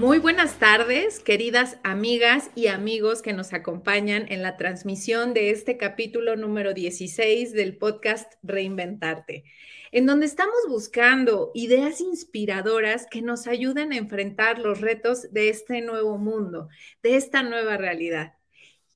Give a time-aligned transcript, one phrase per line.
[0.00, 5.76] Muy buenas tardes, queridas amigas y amigos que nos acompañan en la transmisión de este
[5.76, 9.44] capítulo número 16 del podcast Reinventarte,
[9.92, 15.82] en donde estamos buscando ideas inspiradoras que nos ayuden a enfrentar los retos de este
[15.82, 16.70] nuevo mundo,
[17.02, 18.38] de esta nueva realidad.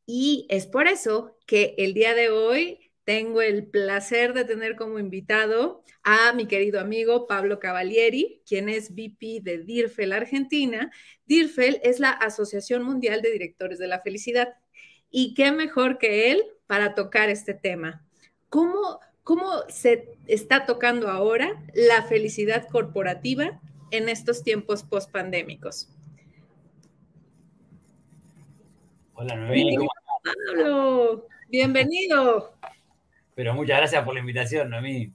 [0.06, 4.98] Y es por eso que el día de hoy tengo el placer de tener como
[4.98, 10.90] invitado a mi querido amigo Pablo Cavalieri, quien es VP de DIRFEL Argentina.
[11.26, 14.54] DIRFEL es la Asociación Mundial de Directores de la Felicidad.
[15.10, 18.04] Y qué mejor que él para tocar este tema.
[18.48, 25.88] ¿Cómo, cómo se está tocando ahora la felicidad corporativa en estos tiempos post-pandémicos?
[29.14, 29.52] Hola.
[30.48, 32.54] Pablo, bienvenido.
[33.34, 35.12] Pero muchas gracias por la invitación, Noemí.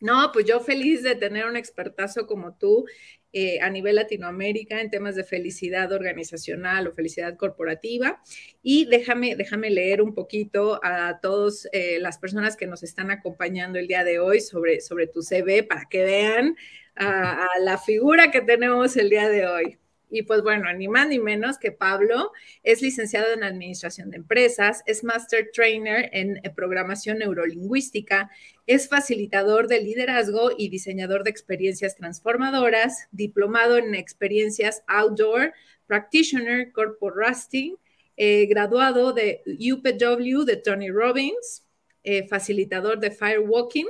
[0.00, 2.86] No, pues yo feliz de tener un expertazo como tú
[3.32, 8.22] eh, a nivel Latinoamérica en temas de felicidad organizacional o felicidad corporativa.
[8.62, 13.78] Y déjame, déjame leer un poquito a todas eh, las personas que nos están acompañando
[13.78, 16.56] el día de hoy sobre, sobre tu CV para que vean
[17.00, 19.78] a la figura que tenemos el día de hoy.
[20.10, 24.82] Y pues bueno, ni más ni menos que Pablo es licenciado en Administración de Empresas,
[24.86, 28.30] es Master Trainer en Programación Neurolingüística,
[28.66, 35.52] es facilitador de liderazgo y diseñador de experiencias transformadoras, diplomado en experiencias outdoor,
[35.86, 37.76] practitioner, corporate
[38.20, 41.64] eh, graduado de UPW de Tony Robbins,
[42.02, 43.86] eh, facilitador de firewalking,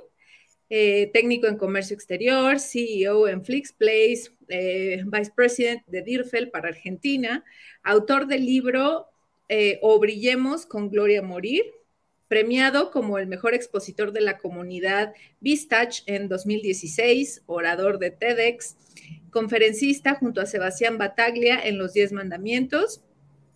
[0.68, 7.44] eh, técnico en comercio exterior, CEO en FlixPlace, eh, Vice President de DIRFEL para Argentina,
[7.82, 9.06] autor del libro
[9.48, 11.64] eh, O Brillemos con Gloria Morir,
[12.28, 18.76] premiado como el mejor expositor de la comunidad Vistach en 2016, orador de TEDx,
[19.30, 23.02] conferencista junto a Sebastián Bataglia en Los Diez Mandamientos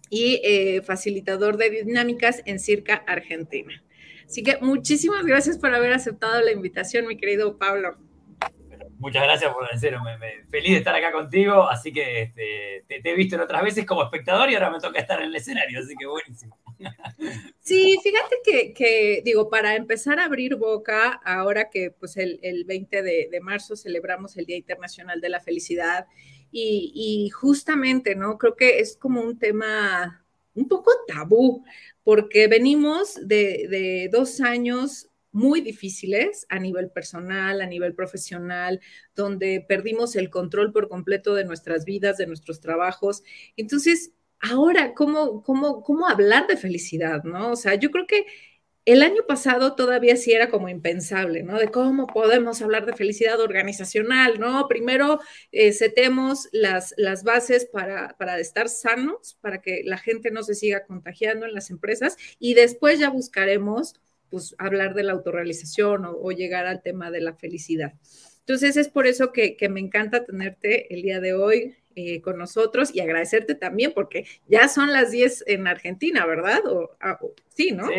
[0.08, 0.41] y
[0.84, 3.82] facilitador de dinámicas en Circa Argentina.
[4.26, 7.98] Así que muchísimas gracias por haber aceptado la invitación, mi querido Pablo.
[9.02, 13.14] Muchas gracias por vencer, me, feliz de estar acá contigo, así que este, te, he
[13.16, 15.94] visto en otras veces como espectador y ahora me toca estar en el escenario, así
[15.96, 16.58] que buenísimo.
[17.60, 23.40] Sí, fíjate que, digo, para empezar a abrir boca, ahora que pues el, 20 de,
[23.40, 26.06] marzo celebramos el Día Internacional de la Felicidad
[26.50, 28.36] y, y justamente, ¿no?
[28.36, 30.22] Creo que es como un tema
[30.54, 31.64] un poco tabú,
[32.04, 38.81] porque venimos de, dos años muy difíciles a nivel personal, a nivel profesional,
[39.15, 43.22] donde perdimos el control por completo de nuestras vidas, de nuestros trabajos.
[43.56, 47.25] Entonces, ahora, ¿cómo, cómo, cómo hablar de felicidad?
[47.25, 47.53] ¿no?
[47.53, 48.26] O sea, yo creo que
[48.84, 51.59] el año pasado todavía sí era como impensable, ¿no?
[51.59, 54.66] De cómo podemos hablar de felicidad organizacional, ¿no?
[54.66, 55.20] Primero
[55.53, 60.56] eh, setemos las, las bases para, para, estar sanos, para que la gente no se
[60.56, 63.94] siga contagiando en las empresas y después ya buscaremos,
[64.32, 67.93] pues, hablar de la autorrealización o, llegar al tema de la felicidad.
[68.41, 72.93] Entonces es por eso que, me encanta tenerte el día de hoy eh, con nosotros
[72.94, 76.60] y agradecerte también porque ya son las 10 en Argentina, ¿verdad?
[76.98, 77.87] Ah, sí, ¿no?
[77.87, 77.94] Sí,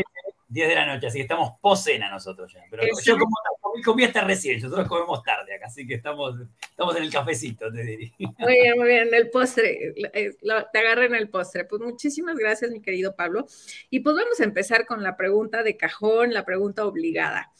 [0.54, 2.64] 10 de la noche, así que estamos posena nosotros ya.
[2.70, 3.36] Pero yo como,
[3.84, 7.84] comí hasta recién, nosotros comemos tarde acá, así que estamos, estamos en el cafecito, te
[7.84, 8.12] diría.
[8.38, 10.36] Muy bien, muy bien, el postre, eh,
[10.72, 11.66] te agarré en el postre.
[11.66, 13.48] Pues muchísimas gracias, mi querido Pablo.
[13.90, 17.52] Y pues vamos a empezar con la pregunta de cajón, la pregunta obligada.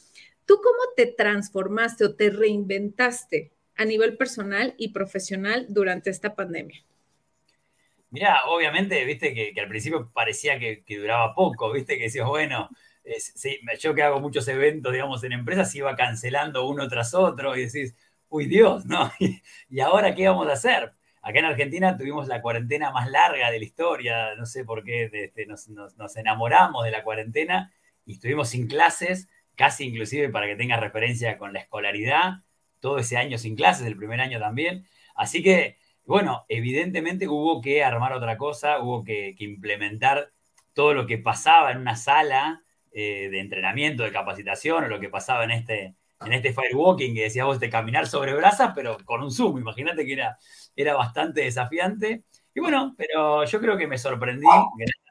[0.46, 6.84] ¿Tú cómo te transformaste o te reinventaste a nivel personal y profesional durante esta pandemia?
[8.14, 12.70] Mira, obviamente, viste que, al principio parecía que, duraba poco, viste que decías, bueno,
[13.80, 17.96] yo que hago muchos eventos, digamos, en empresas, iba cancelando uno tras otro y decís,
[18.30, 19.12] uy Dios, ¿no?
[19.70, 20.94] Y, ahora qué vamos a hacer?
[21.24, 25.10] Acá en Argentina tuvimos la cuarentena más larga de la historia, no sé por qué
[25.12, 27.74] este, nos, nos, enamoramos de la cuarentena
[28.06, 32.44] y estuvimos sin clases, casi inclusive para que tengas referencia con la escolaridad,
[32.80, 34.86] todo ese año sin clases, el primer año también.
[35.16, 40.32] Así que bueno, evidentemente hubo que armar otra cosa, hubo que, implementar
[40.74, 45.10] todo lo que pasaba en una sala eh, de entrenamiento, de capacitación, o lo que
[45.10, 45.96] pasaba en este,
[46.26, 49.58] en este firewalking que decías vos de caminar sobre brasas, pero con un zoom.
[49.60, 50.38] Imagínate que era,
[50.76, 52.24] era bastante desafiante.
[52.54, 54.48] Y bueno, pero yo creo que me sorprendí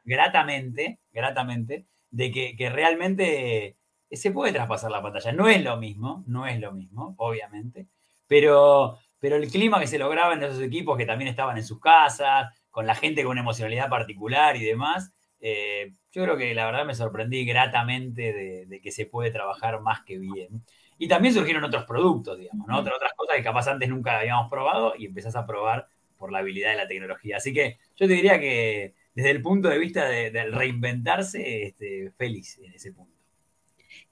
[0.05, 3.77] gratamente, gratamente, de que, que realmente
[4.11, 5.33] se puede traspasar la pantalla.
[5.33, 7.89] No es lo mismo, no es lo mismo, obviamente,
[8.27, 11.78] pero pero el clima que se lograba en esos equipos que también estaban en sus
[11.78, 16.66] casas, con la gente con una emocionalidad particular y demás, eh, yo creo que la
[16.66, 18.32] verdad me sorprendí gratamente
[18.66, 20.64] de, que se puede trabajar más que bien.
[20.98, 22.80] Y también surgieron otros productos, digamos, ¿no?
[22.80, 25.86] otras, otras cosas que capaz antes nunca habíamos probado y empezás a probar
[26.16, 27.36] por la habilidad de la tecnología.
[27.36, 32.58] Así que yo te diría que desde el punto de vista del reinventarse, este, feliz
[32.58, 33.12] en ese punto.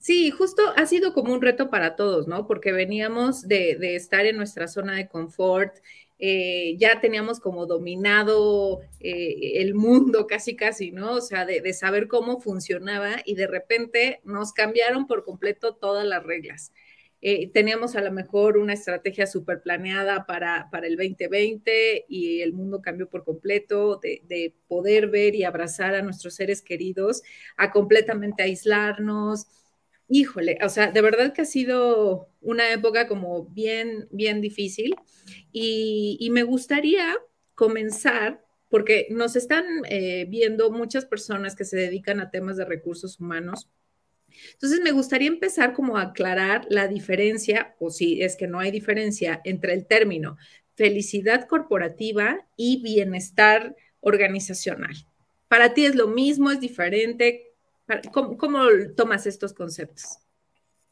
[0.01, 2.47] Sí, justo ha sido como un reto para todos, ¿no?
[2.47, 5.77] Porque veníamos de, estar en nuestra zona de confort,
[6.19, 11.13] eh, ya teníamos como dominado eh, el mundo casi, casi, ¿no?
[11.13, 16.25] O sea, de, saber cómo funcionaba y de repente nos cambiaron por completo todas las
[16.25, 16.73] reglas.
[17.23, 22.55] Eh, teníamos a lo mejor una estrategia súper planeada para, para, el 2020 y el
[22.55, 27.23] mundo cambió por completo, de, de poder ver y abrazar a nuestros seres queridos,
[27.59, 29.47] a completamente aislarnos,
[30.11, 34.97] híjole, o sea, de verdad que ha sido una época como bien, bien difícil
[35.53, 37.17] y, me gustaría
[37.55, 43.21] comenzar, porque nos están eh, viendo muchas personas que se dedican a temas de recursos
[43.21, 43.69] humanos.
[44.53, 48.71] Entonces, me gustaría empezar como a aclarar la diferencia, o si es que no hay
[48.71, 50.37] diferencia, entre el término
[50.77, 54.95] felicidad corporativa y bienestar organizacional.
[55.47, 57.50] Para ti es lo mismo, es diferente.
[58.13, 58.67] ¿Cómo,
[58.97, 60.19] tomas estos conceptos?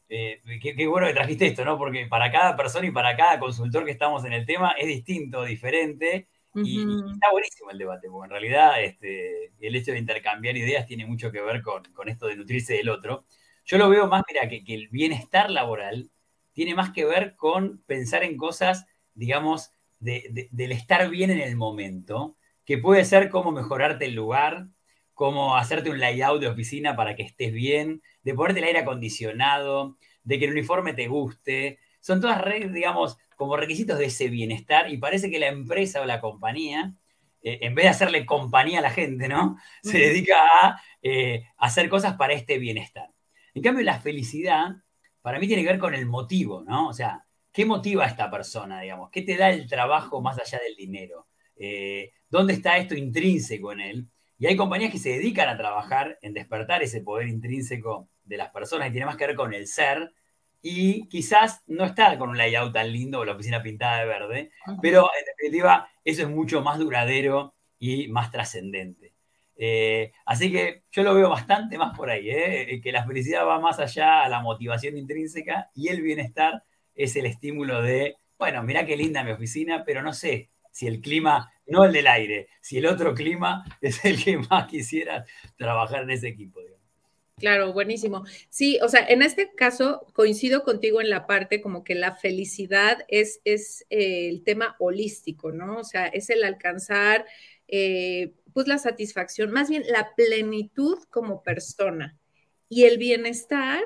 [0.09, 1.77] Eh, qué, bueno que trajiste esto, ¿no?
[1.77, 5.43] Porque para cada persona y para cada consultor que estamos en el tema es distinto,
[5.43, 10.87] diferente, y, está buenísimo el debate, porque en realidad este, el hecho de intercambiar ideas
[10.87, 13.25] tiene mucho que ver con, esto de nutrirse del otro.
[13.65, 16.09] Yo lo veo más, mira, que, el bienestar laboral
[16.53, 22.35] tiene más que ver con pensar en cosas, digamos, del estar bien en el momento,
[22.65, 24.67] que puede ser cómo mejorarte el lugar,
[25.19, 29.97] cómo hacerte un layout de oficina para que estés bien, de ponerte el aire acondicionado,
[30.23, 31.77] de que el uniforme te guste.
[31.99, 36.21] Son todas, digamos, como requisitos de ese bienestar y parece que la empresa o la
[36.21, 36.93] compañía,
[37.41, 39.57] eh, en vez de hacerle compañía a la gente, ¿no?
[39.83, 43.09] Se dedica a eh, hacer cosas para este bienestar.
[43.53, 44.77] En cambio, la felicidad,
[45.21, 46.87] para mí tiene que ver con el motivo, ¿no?
[46.87, 49.09] O sea, ¿qué motiva a esta persona, digamos?
[49.11, 51.27] ¿Qué te da el trabajo más allá del dinero?
[51.57, 54.09] Eh, ¿Dónde está esto intrínseco en él?
[54.39, 58.49] Y hay compañías que se dedican a trabajar en despertar ese poder intrínseco de las
[58.51, 60.13] personas y tiene más que ver con el ser.
[60.61, 64.51] Y quizás no está con un layout tan lindo o la oficina pintada de verde,
[64.81, 69.13] pero en definitiva eso es mucho más duradero y más trascendente.
[69.57, 72.79] Eh, así que yo lo veo bastante más por ahí, ¿eh?
[72.81, 76.63] que la felicidad va más allá a la motivación intrínseca y el bienestar
[76.95, 81.01] es el estímulo de, bueno, mira qué linda mi oficina, pero no sé si el
[81.01, 85.25] clima no el del aire, si el otro clima es el que más quisiera
[85.57, 86.61] trabajar en ese equipo.
[87.39, 88.25] Claro, buenísimo.
[88.49, 93.05] Sí, o sea, en este caso coincido contigo en la parte como que la felicidad
[93.07, 95.77] es, es eh, el tema holístico, ¿no?
[95.79, 97.25] O sea, es el alcanzar
[97.69, 102.17] eh, pues la satisfacción, más bien la plenitud como persona.
[102.67, 103.81] Y el bienestar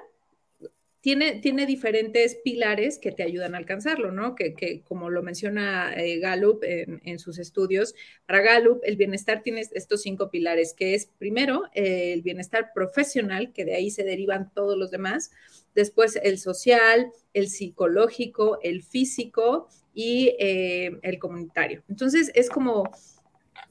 [1.03, 4.35] tiene, tiene diferentes pilares que te ayudan a alcanzarlo, ¿no?
[4.35, 7.93] Que, como lo menciona eh, Gallup en, sus estudios,
[8.25, 13.65] para Gallup el bienestar tiene estos cinco pilares, que es primero el bienestar profesional, que
[13.65, 15.31] de ahí se derivan todos los demás,
[15.75, 21.83] después el social, el psicológico, el físico y eh, el comunitario.
[21.89, 22.89] Entonces es como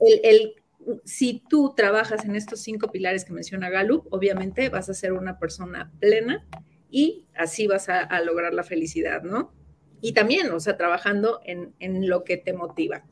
[0.00, 0.52] el,
[1.06, 5.38] si tú trabajas en estos cinco pilares que menciona Gallup, obviamente vas a ser una
[5.38, 6.46] persona plena
[6.92, 9.50] y así vas a, lograr la felicidad, ¿no?
[10.02, 11.72] Y también, o sea, trabajando en,
[12.06, 13.02] lo que te motiva.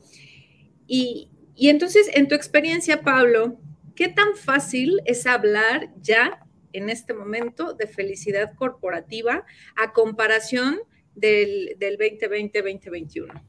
[0.87, 3.59] Y, entonces, en tu experiencia, Pablo,
[3.97, 9.47] ¿qué tan fácil es hablar ya en este momento de felicidad corporativa
[9.77, 10.79] a comparación
[11.15, 13.43] del, 2020-2021?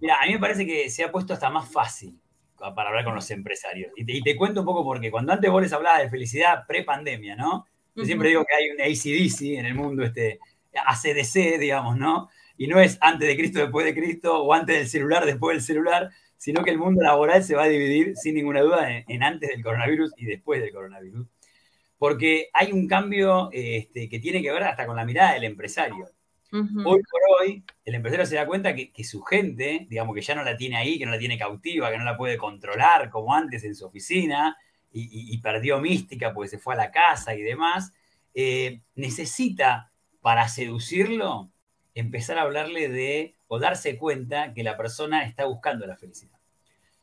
[0.00, 2.20] Mira, a mí me parece que se ha puesto hasta más fácil
[2.56, 3.90] para hablar con los empresarios.
[3.96, 6.66] Y te, y te cuento un poco porque cuando antes vos les hablabas de felicidad
[6.68, 7.66] pre-pandemia, ¿no?
[7.98, 10.38] Yo siempre digo que hay un ACDC en el mundo, este
[10.72, 12.28] ACDC, digamos, ¿no?
[12.56, 15.62] Y no es antes de Cristo, después de Cristo, o antes del celular, después del
[15.64, 19.50] celular, sino que el mundo laboral se va a dividir, sin ninguna duda, en, antes
[19.50, 21.26] del coronavirus y después del coronavirus.
[21.98, 26.08] Porque hay un cambio este, que tiene que ver hasta con la mirada del empresario.
[26.50, 30.44] Hoy por hoy, el empresario se da cuenta que, su gente, digamos que ya no
[30.44, 33.64] la tiene ahí, que no la tiene cautiva, que no la puede controlar como antes
[33.64, 34.56] en su oficina,
[34.92, 37.92] y, perdió mística porque se fue a la casa y demás,
[38.34, 41.50] eh, necesita para seducirlo
[41.94, 46.38] empezar a hablarle de o darse cuenta que la persona está buscando la felicidad.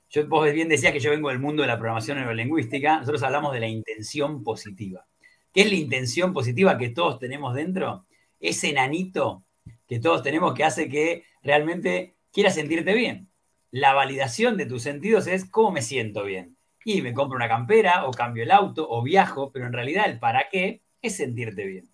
[0.10, 3.54] Yo, vos bien decías que yo vengo del mundo de la programación neurolingüística, nosotros hablamos
[3.54, 5.06] de la intención positiva.
[5.54, 8.06] ¿Qué es la intención positiva que todos tenemos dentro?
[8.40, 9.44] Ese nanito
[9.88, 13.30] que todos tenemos que hace que realmente quieras sentirte bien.
[13.72, 16.55] La validación de tus sentidos es cómo me siento bien
[16.86, 20.20] y me compro una campera o cambio el auto o viajo, pero en realidad el
[20.20, 21.90] para qué es sentirte bien.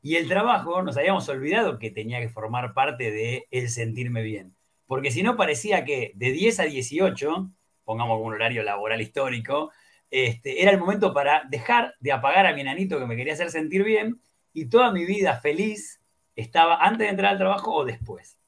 [0.00, 4.56] Y el trabajo, nos habíamos olvidado que tenía que formar parte de el sentirme bien.
[4.86, 7.50] porque si no parecía que de 10 a 18,
[7.84, 9.70] pongamos un horario laboral histórico,
[10.10, 13.50] este, era el momento para dejar de apagar a mi nanito que me quería hacer
[13.50, 14.20] sentir bien
[14.52, 16.02] y toda mi vida feliz
[16.36, 18.38] estaba antes de entrar al trabajo o después.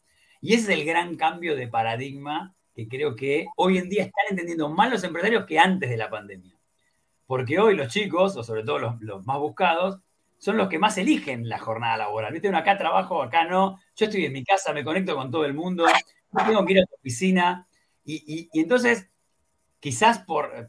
[0.40, 4.24] Y ese es el gran cambio de paradigma que creo que hoy en día están
[4.30, 6.54] entendiendo más los empresarios que antes de la pandemia.
[7.26, 10.00] Porque hoy los chicos, o sobre todo los, más buscados,
[10.38, 12.32] son los que más eligen la jornada laboral.
[12.32, 13.80] Viste, uno acá trabajo, acá no.
[13.96, 15.86] Yo estoy en mi casa, me conecto con todo el mundo,
[16.32, 17.66] no tengo que ir a la oficina.
[18.04, 19.08] Y, entonces,
[19.80, 20.68] quizás por,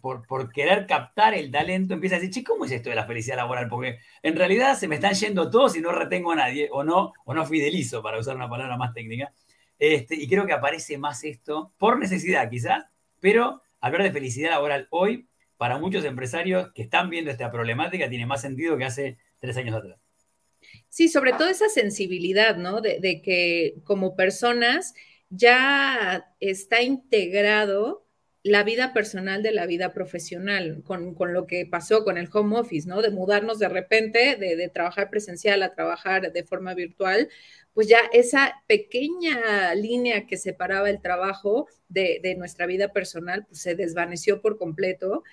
[0.54, 3.68] querer captar el talento, empieza a decir, che, ¿cómo es esto de la felicidad laboral?
[3.68, 7.12] Porque en realidad se me están yendo todos y no retengo a nadie, o no,
[7.26, 9.34] o no fidelizo, para usar una palabra más técnica.
[9.80, 12.86] Este, y creo que aparece más esto, por necesidad quizás,
[13.20, 15.28] pero hablar de felicidad laboral hoy,
[15.58, 19.76] para muchos empresarios que están viendo esta problemática, tiene más sentido que hace tres años
[19.76, 19.98] atrás.
[20.90, 22.82] Sí, sobre todo esa sensibilidad, ¿no?
[22.82, 24.94] De, que como personas
[25.30, 28.06] ya está integrado
[28.44, 32.88] la vida personal de la vida profesional, con, lo que pasó con el home office,
[32.88, 33.02] ¿no?
[33.02, 37.28] De mudarnos de repente, de, trabajar presencial a trabajar de forma virtual,
[37.76, 43.76] pues ya esa pequeña línea que separaba el trabajo de, nuestra vida personal, pues se
[43.76, 45.24] desvaneció por completo.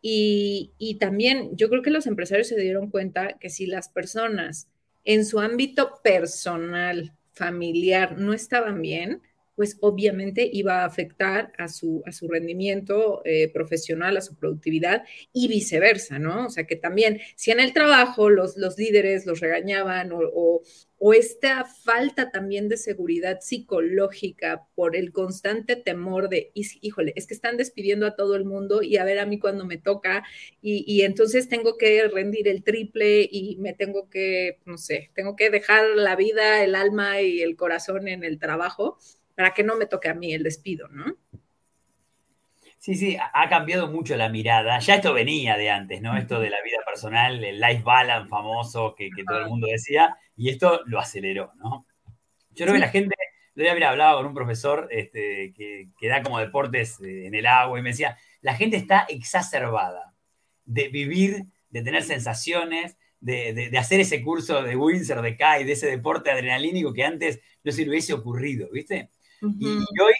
[0.00, 4.68] Y, y, también yo creo que los empresarios se dieron cuenta que si las personas
[5.04, 9.20] en su ámbito personal, familiar, no estaban bien,
[9.60, 15.04] pues obviamente iba a afectar a su, a su rendimiento eh, profesional, a su productividad
[15.34, 16.46] y viceversa, ¿no?
[16.46, 20.62] O sea que también, si en el trabajo los, los líderes los regañaban o,
[20.98, 27.34] o, esta falta también de seguridad psicológica por el constante temor de, híjole, es que
[27.34, 30.24] están despidiendo a todo el mundo y a ver a mí cuando me toca
[30.62, 35.36] y, y entonces tengo que rendir el triple y me tengo que, no sé, tengo
[35.36, 38.96] que dejar la vida, el alma y el corazón en el trabajo
[39.40, 41.16] para que no me toque a mí el despido, ¿no?
[42.76, 44.78] Sí, sí, ha cambiado mucho la mirada.
[44.80, 46.14] Ya esto venía de antes, ¿no?
[46.18, 50.50] Esto de la vida personal, el life balance famoso que, todo el mundo decía, y
[50.50, 51.86] esto lo aceleró, ¿no?
[52.50, 53.14] Yo creo que la gente,
[53.54, 57.78] lo había hablado con un profesor este, que, da como deportes eh, en el agua
[57.78, 60.12] y me decía, la gente está exacerbada
[60.66, 65.86] de vivir, de tener sensaciones, de, hacer ese curso de Windsor, de Kai, de ese
[65.86, 69.08] deporte adrenalínico que antes no se le hubiese ocurrido, ¿viste?
[69.40, 70.14] Y, hoy,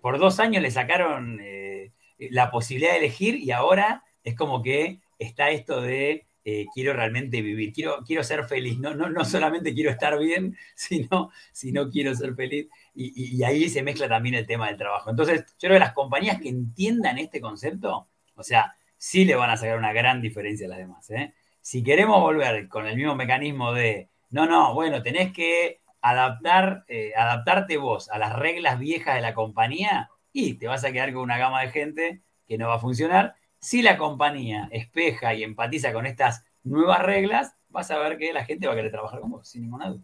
[0.00, 5.00] por dos años, le sacaron eh, la posibilidad de elegir y ahora es como que
[5.18, 9.72] está esto de eh, quiero realmente vivir, quiero, quiero ser feliz, no, no, no solamente
[9.72, 12.68] quiero estar bien, sino, sino quiero ser feliz.
[12.94, 15.10] Y, ahí se mezcla también el tema del trabajo.
[15.10, 19.50] Entonces, yo creo que las compañías que entiendan este concepto, o sea, sí le van
[19.50, 21.10] a sacar una gran diferencia a las demás.
[21.10, 21.32] ¿eh?
[21.60, 27.12] Si queremos volver con el mismo mecanismo de, no, no, bueno, tenés que adaptar, eh,
[27.16, 31.22] adaptarte vos a las reglas viejas de la compañía y te vas a quedar con
[31.22, 33.36] una gama de gente que no va a funcionar.
[33.58, 38.44] Si la compañía espeja y empatiza con estas nuevas reglas, vas a ver que la
[38.44, 40.02] gente va a querer trabajar con vos, sin ninguna duda.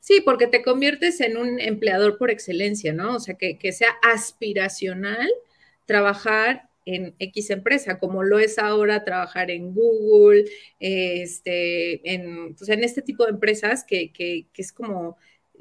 [0.00, 3.14] Sí, porque te conviertes en un empleador por excelencia, ¿no?
[3.14, 5.30] O sea, que, que sea aspiracional
[5.86, 10.46] trabajar en X empresa, como lo es ahora trabajar en Google,
[10.80, 15.16] este, en, pues en este tipo de empresas que, que, que es como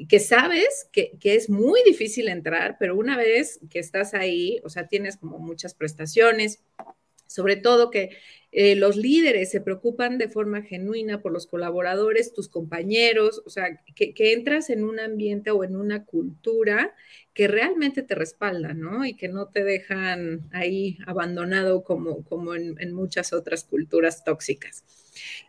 [0.05, 4.69] que sabes que, que, es muy difícil entrar, pero una vez que estás ahí, o
[4.69, 6.61] sea, tienes como muchas prestaciones,
[7.27, 8.11] sobre todo que
[8.51, 13.83] eh, los líderes se preocupan de forma genuina por los colaboradores, tus compañeros, o sea,
[13.93, 16.95] que, entras en un ambiente o en una cultura
[17.33, 19.05] que realmente te respalda, ¿no?
[19.05, 24.83] Y que no te dejan ahí abandonado como, como en, muchas otras culturas tóxicas.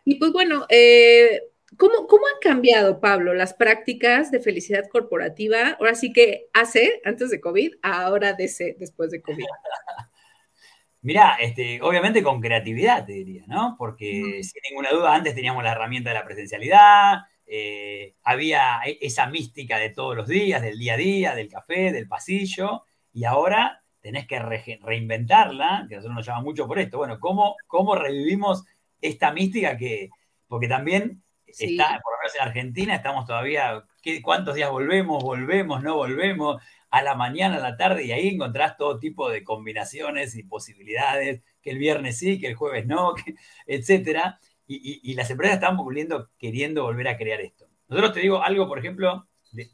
[0.05, 1.43] Y pues bueno, eh,
[1.77, 5.77] ¿Cómo, ¿Cómo, han cambiado, Pablo, las prácticas de felicidad corporativa?
[5.79, 9.45] Ahora sí que hace, antes de COVID, ahora después de COVID.
[11.01, 13.75] Mirá, este, obviamente con creatividad, te diría, ¿no?
[13.77, 19.27] Porque sin ninguna duda antes teníamos la herramienta de la presencialidad, eh, había e, esa
[19.27, 22.83] mística de todos los días, del día a día, del café, del pasillo,
[23.13, 26.97] y ahora tenés que reinventarla, que a nosotros nos llama mucho por esto.
[26.97, 28.65] Bueno, ¿cómo, cómo revivimos
[29.01, 30.09] esta mística que,
[30.47, 31.23] porque también
[31.57, 33.83] está, por lo menos en Argentina, estamos todavía,
[34.21, 35.23] ¿cuántos días volvemos?
[35.23, 35.83] ¿Volvemos?
[35.83, 36.61] ¿No volvemos?
[36.91, 41.43] a la mañana, a la tarde, y ahí encontrás todo tipo de combinaciones y posibilidades,
[41.61, 43.13] que el viernes sí, que el jueves no,
[43.67, 44.39] etcétera.
[44.71, 47.65] Y, las empresas están volviendo, queriendo volver a crear esto.
[47.87, 49.27] Nosotros te digo algo, por ejemplo,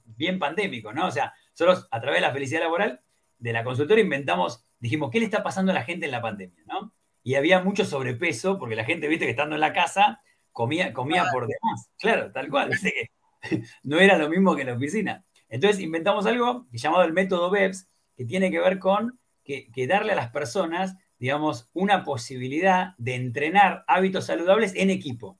[0.06, 1.08] bien pandémico, ¿no?
[1.08, 3.02] O sea, nosotros a través de la felicidad laboral,
[3.38, 6.64] de la consultora inventamos, dijimos, ¿qué le está pasando a la gente en la pandemia,
[6.66, 6.94] no?
[7.24, 10.22] Y había mucho sobrepeso, porque la gente, viste, que estando en la casa,
[10.56, 11.90] comía, comía por demás.
[12.00, 12.72] Claro, tal cual,
[13.84, 15.26] no era lo mismo que en la oficina.
[15.50, 20.16] Entonces inventamos algo llamado el método BEPS, que tiene que ver con que, darle a
[20.16, 25.38] las personas, digamos, una posibilidad de entrenar hábitos saludables en equipo.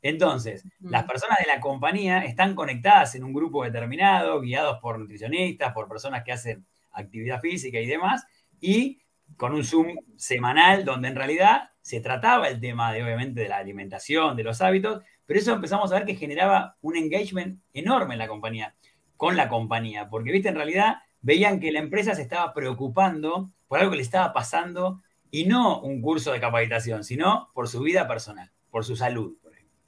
[0.00, 5.74] Entonces, las personas de la compañía están conectadas en un grupo determinado, guiados por nutricionistas,
[5.74, 8.24] por personas que hacen actividad física y demás,
[8.60, 9.02] y
[9.36, 13.58] con un Zoom semanal donde en realidad se trataba el tema de, obviamente, de la
[13.58, 18.20] alimentación, de los hábitos, pero eso empezamos a ver que generaba un engagement enorme en
[18.20, 18.74] la compañía,
[19.18, 23.80] con la compañía, porque, viste, en realidad veían que la empresa se estaba preocupando por
[23.80, 28.08] algo que le estaba pasando y no un curso de capacitación, sino por su vida
[28.08, 29.78] personal, por su salud, por ejemplo.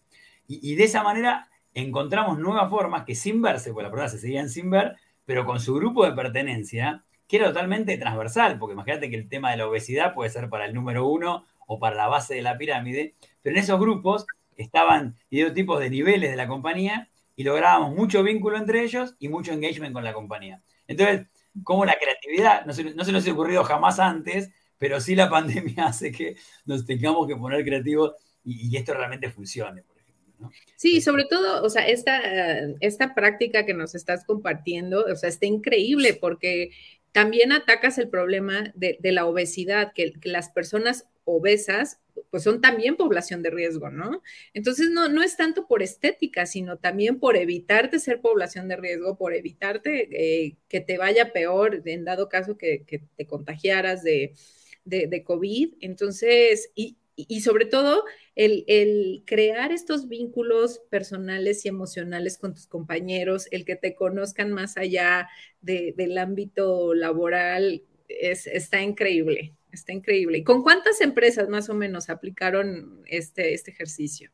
[0.47, 4.51] Y, de esa manera encontramos nuevas formas que sin verse, porque las personas se seguían
[4.51, 9.17] sin ver, pero con su grupo de pertenencia, que era totalmente transversal, porque imagínate que
[9.17, 12.35] el tema de la obesidad puede ser para el número uno o para la base
[12.35, 15.17] de la pirámide, pero en esos grupos estaban
[15.55, 19.93] tipos de niveles de la compañía y lográbamos mucho vínculo entre ellos y mucho engagement
[19.93, 20.63] con la compañía.
[20.89, 21.27] Entonces,
[21.63, 26.11] como la creatividad, no se, nos ha ocurrido jamás antes, pero sí la pandemia hace
[26.11, 28.15] que nos tengamos que poner creativos
[28.45, 30.51] y, esto realmente funcione, por ejemplo.
[30.77, 32.21] Sí, sobre todo, o sea, esta,
[32.81, 36.71] esta práctica que nos estás compartiendo, o sea, está increíble porque
[37.17, 41.99] también atacas el problema de, la obesidad, que, las personas obesas
[42.31, 44.23] pues son también población de riesgo, ¿no?
[44.53, 49.17] Entonces no, no es tanto por estética, sino también por evitarte ser población de riesgo,
[49.17, 52.85] por evitarte eh, que te vaya peor en dado caso que,
[53.17, 54.35] te contagiaras de,
[54.85, 55.73] de, COVID.
[55.81, 58.05] Entonces, y, y sobre todo
[58.35, 64.77] el, crear estos vínculos personales y emocionales con tus compañeros, el que te conozcan más
[64.77, 65.29] allá
[65.63, 70.39] del ámbito laboral, es, está increíble, está increíble.
[70.39, 74.31] ¿Y con cuántas empresas más o menos aplicaron este, este ejercicio?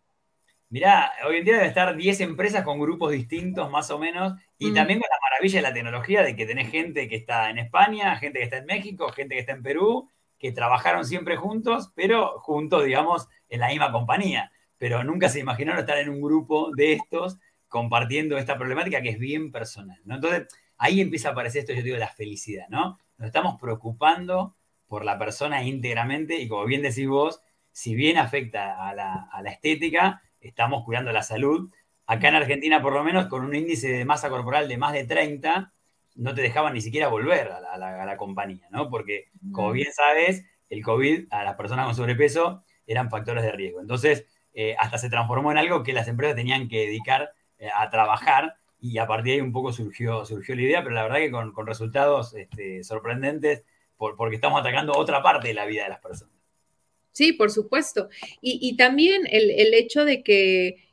[0.68, 4.70] Mirá, hoy en día debe estar 10 empresas con grupos distintos más o menos y
[4.70, 4.74] mm.
[4.74, 8.16] también con la maravilla de la tecnología de que tenés gente que está en España,
[8.16, 10.08] gente que está en México, gente que está en Perú
[10.42, 14.50] que trabajaron siempre juntos, pero juntos, digamos, en la misma compañía.
[14.76, 19.20] Pero nunca se imaginaron estar en un grupo de estos compartiendo esta problemática que es
[19.20, 20.02] bien personal.
[20.04, 22.98] Entonces, ahí empieza a aparecer esto, yo digo, la felicidad, ¿no?
[23.18, 24.56] Nos estamos preocupando
[24.88, 29.42] por la persona íntegramente y como bien decís vos, si bien afecta a la, a
[29.42, 31.70] la estética, estamos cuidando la salud.
[32.06, 35.04] Acá en Argentina, por lo menos, con un índice de masa corporal de más de
[35.04, 35.72] 30,
[36.14, 38.90] no te dejaban ni siquiera volver a la, compañía, ¿no?
[38.90, 43.80] Porque, como bien sabes, el COVID a las personas con sobrepeso eran factores de riesgo.
[43.80, 47.88] Entonces, eh, hasta se transformó en algo que las empresas tenían que dedicar eh, a
[47.90, 51.18] trabajar y a partir de ahí un poco surgió, surgió la idea, pero la verdad
[51.18, 53.64] que con, resultados este, sorprendentes
[53.96, 56.34] porque estamos atacando otra parte de la vida de las personas.
[57.12, 58.08] Sí, por supuesto.
[58.40, 60.91] Y, también el hecho de que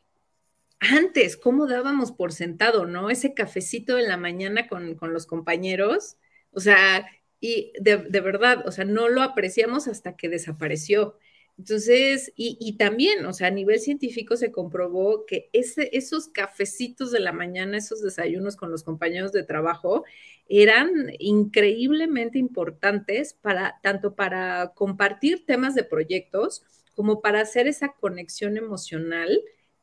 [0.79, 3.09] antes, ¿cómo dábamos por sentado, no?
[3.09, 6.17] Ese cafecito en la mañana con, los compañeros,
[6.51, 7.05] o sea,
[7.41, 11.17] y de, verdad, o sea, no lo apreciamos hasta que desapareció.
[11.57, 17.19] Entonces, y, también, o sea, a nivel científico se comprobó que ese, esos cafecitos de
[17.19, 20.05] la mañana, esos desayunos con los compañeros de trabajo,
[20.47, 26.63] eran increíblemente importantes para tanto para compartir temas de proyectos
[26.95, 29.41] como para hacer esa conexión emocional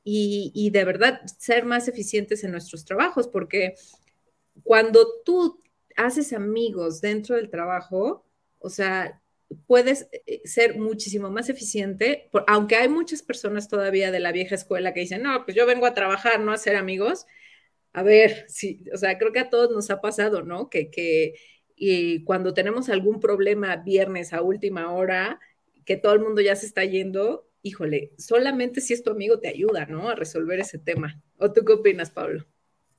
[0.08, 3.74] y, de verdad ser más eficientes en nuestros trabajos, porque
[4.62, 5.60] cuando tú
[5.96, 8.24] haces amigos dentro del trabajo,
[8.60, 9.20] o sea,
[9.66, 14.94] puedes eh, ser muchísimo más eficiente, aunque hay muchas personas todavía de la vieja escuela
[14.94, 17.26] que dicen, no, pues yo vengo a trabajar, no a ser amigos.
[17.92, 20.70] A ver, sí, o sea, creo que a todos nos ha pasado, ¿no?
[20.70, 21.34] Que, que
[21.74, 25.40] y cuando tenemos algún problema viernes a última hora,
[25.84, 29.48] que todo el mundo ya se está yendo, híjole, solamente si es tu amigo te
[29.48, 30.08] ayuda, ¿no?
[30.08, 31.20] A resolver ese tema.
[31.38, 32.44] ¿O tú qué opinas, Pablo?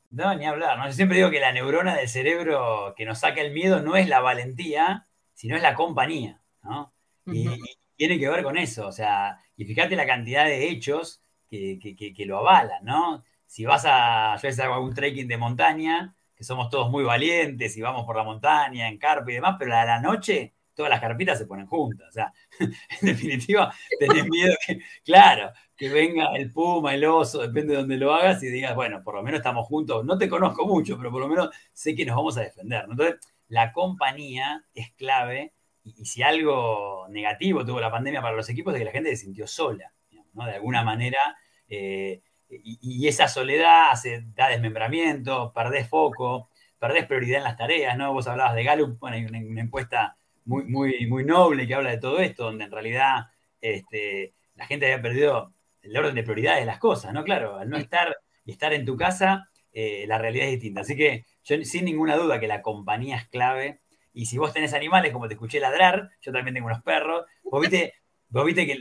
[0.10, 0.88] No, ni hablar, ¿no?
[0.88, 4.08] Yo siempre digo que la neurona del cerebro que nos saca el miedo no es
[4.08, 6.93] la valentía, sino es la compañía, ¿no?
[7.26, 7.50] Y,
[7.98, 12.38] tiene que ver con eso, o sea, y fíjate la cantidad de hechos que, lo
[12.38, 13.24] avalan, ¿no?
[13.48, 17.82] Si vas a, yo hago algún trekking de montaña, que somos todos muy valientes y
[17.82, 21.38] vamos por la montaña, en carpa y demás, pero a la noche todas las carpitas
[21.40, 22.08] se ponen juntas.
[22.08, 27.74] O sea, en definitiva, tenés miedo que, claro, que venga el puma, el oso, depende
[27.74, 30.06] de dónde lo hagas y digas, bueno, por lo menos estamos juntos.
[30.06, 32.86] No te conozco mucho, pero por lo menos sé que nos vamos a defender.
[32.90, 38.74] Entonces, la compañía es clave y, si algo negativo tuvo la pandemia para los equipos
[38.74, 39.92] es que la gente se sintió sola,
[40.34, 40.46] ¿no?
[40.46, 41.38] De alguna manera.
[41.68, 48.13] Eh, y, esa soledad hace, da desmembramiento, perdés foco, perdés prioridad en las tareas, ¿no?
[48.13, 51.99] Vos hablabas de Gallup, bueno, hay una encuesta muy, muy, muy noble que habla de
[51.99, 53.25] todo esto, donde en realidad
[53.62, 57.23] este, la gente había perdido el orden de prioridades de las cosas, ¿no?
[57.23, 60.81] Claro, al no estar y estar en tu casa, eh, la realidad es distinta.
[60.81, 63.81] Así que yo sin ninguna duda que la compañía es clave.
[64.13, 67.62] Y si vos tenés animales, como te escuché ladrar, yo también tengo unos perros, vos
[67.62, 67.93] viste,
[68.29, 68.79] vos viste que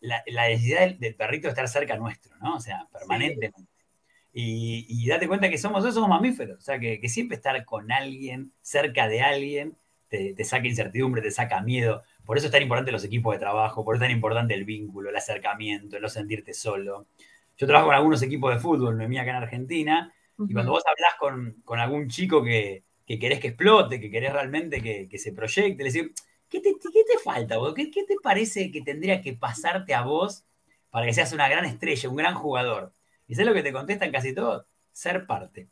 [0.00, 2.56] la, necesidad del, perrito es estar cerca nuestro, ¿no?
[2.56, 3.70] O sea, permanentemente.
[4.34, 9.06] Y, date cuenta que somos, somos mamíferos, o sea, que, siempre estar con alguien, cerca
[9.06, 9.76] de alguien,
[10.12, 12.02] te, te, saca incertidumbre, te saca miedo.
[12.26, 14.64] Por eso es tan importante los equipos de trabajo, por eso es tan importante el
[14.66, 17.06] vínculo, el acercamiento, el no sentirte solo.
[17.56, 20.82] Yo trabajo con algunos equipos de fútbol, me mía acá en Argentina, y cuando vos
[20.86, 25.90] hablas con, algún chico que, querés que explote, que querés realmente que, se proyecte, le
[25.90, 26.12] decís,
[26.50, 26.74] ¿qué te,
[27.24, 27.56] falta?
[27.56, 27.72] Vos?
[27.74, 30.44] ¿Qué, te parece que tendría que pasarte a vos
[30.90, 32.92] para que seas una gran estrella, un gran jugador?
[33.28, 34.66] ¿Y sabes lo que te contestan casi todos?
[34.92, 35.68] Ser parte.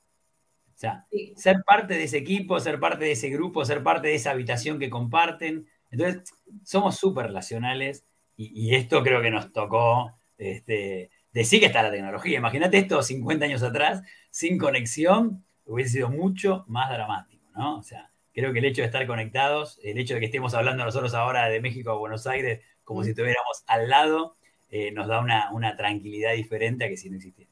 [0.81, 4.14] O sea, ser parte de ese equipo, ser parte de ese grupo, ser parte de
[4.14, 5.69] esa habitación que comparten.
[5.90, 6.23] Entonces,
[6.64, 12.38] somos súper relacionales y, esto creo que nos tocó este, decir que está la tecnología.
[12.38, 17.77] Imagínate esto 50 años atrás, sin conexión, hubiese sido mucho más dramático, ¿no?
[17.77, 20.83] O sea, creo que el hecho de estar conectados, el hecho de que estemos hablando
[20.83, 24.38] nosotros ahora de México a Buenos Aires como si estuviéramos al lado,
[24.71, 27.50] eh, nos da una, una tranquilidad diferente a que si no existiera.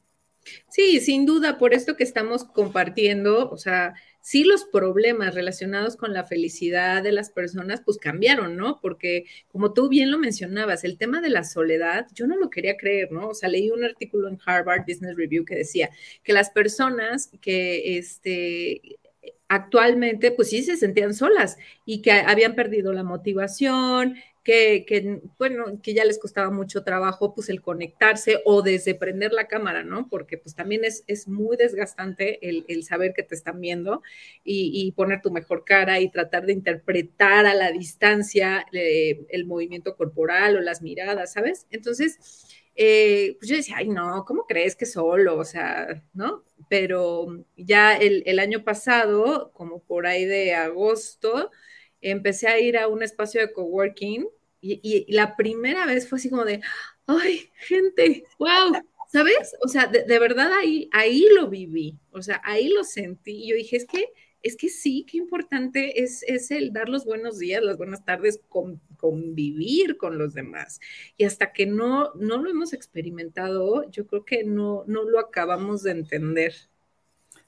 [0.69, 6.13] Sí, sin duda, por esto que estamos compartiendo, o sea, sí los problemas relacionados con
[6.13, 8.79] la felicidad de las personas, pues cambiaron, ¿no?
[8.81, 12.77] Porque como tú bien lo mencionabas, el tema de la soledad, yo no lo quería
[12.77, 13.29] creer, ¿no?
[13.29, 15.89] O sea, leí un artículo en Harvard Business Review que decía
[16.23, 18.99] que las personas que, este,
[19.47, 24.15] actualmente, pues sí se sentían solas y que habían perdido la motivación,
[24.49, 29.47] que, bueno, que ya les costaba mucho trabajo, pues el conectarse o desde prender la
[29.47, 30.07] cámara, ¿no?
[30.09, 34.01] Porque pues también es, es muy desgastante el, saber que te están viendo
[34.43, 39.95] y, poner tu mejor cara y tratar de interpretar a la distancia eh, el movimiento
[39.95, 41.67] corporal o las miradas, ¿sabes?
[41.69, 45.37] Entonces, eh, pues yo decía, ay, no, ¿cómo crees que solo?
[45.37, 46.43] O sea, ¿no?
[46.69, 51.51] Pero ya el, el año pasado, como por ahí de agosto,
[52.01, 54.27] empecé a ir a un espacio de coworking
[54.61, 56.61] y, la primera vez fue así como de,
[57.05, 58.73] ay, gente, wow,
[59.11, 59.55] ¿sabes?
[59.63, 63.43] O sea, de, verdad ahí, ahí lo viví, o sea, ahí lo sentí.
[63.43, 64.05] Y yo dije, es que,
[64.41, 68.41] es que sí, qué importante es, es el dar los buenos días, las buenas tardes,
[68.97, 70.79] convivir con los demás.
[71.17, 75.83] Y hasta que no, no lo hemos experimentado, yo creo que no, no lo acabamos
[75.83, 76.53] de entender.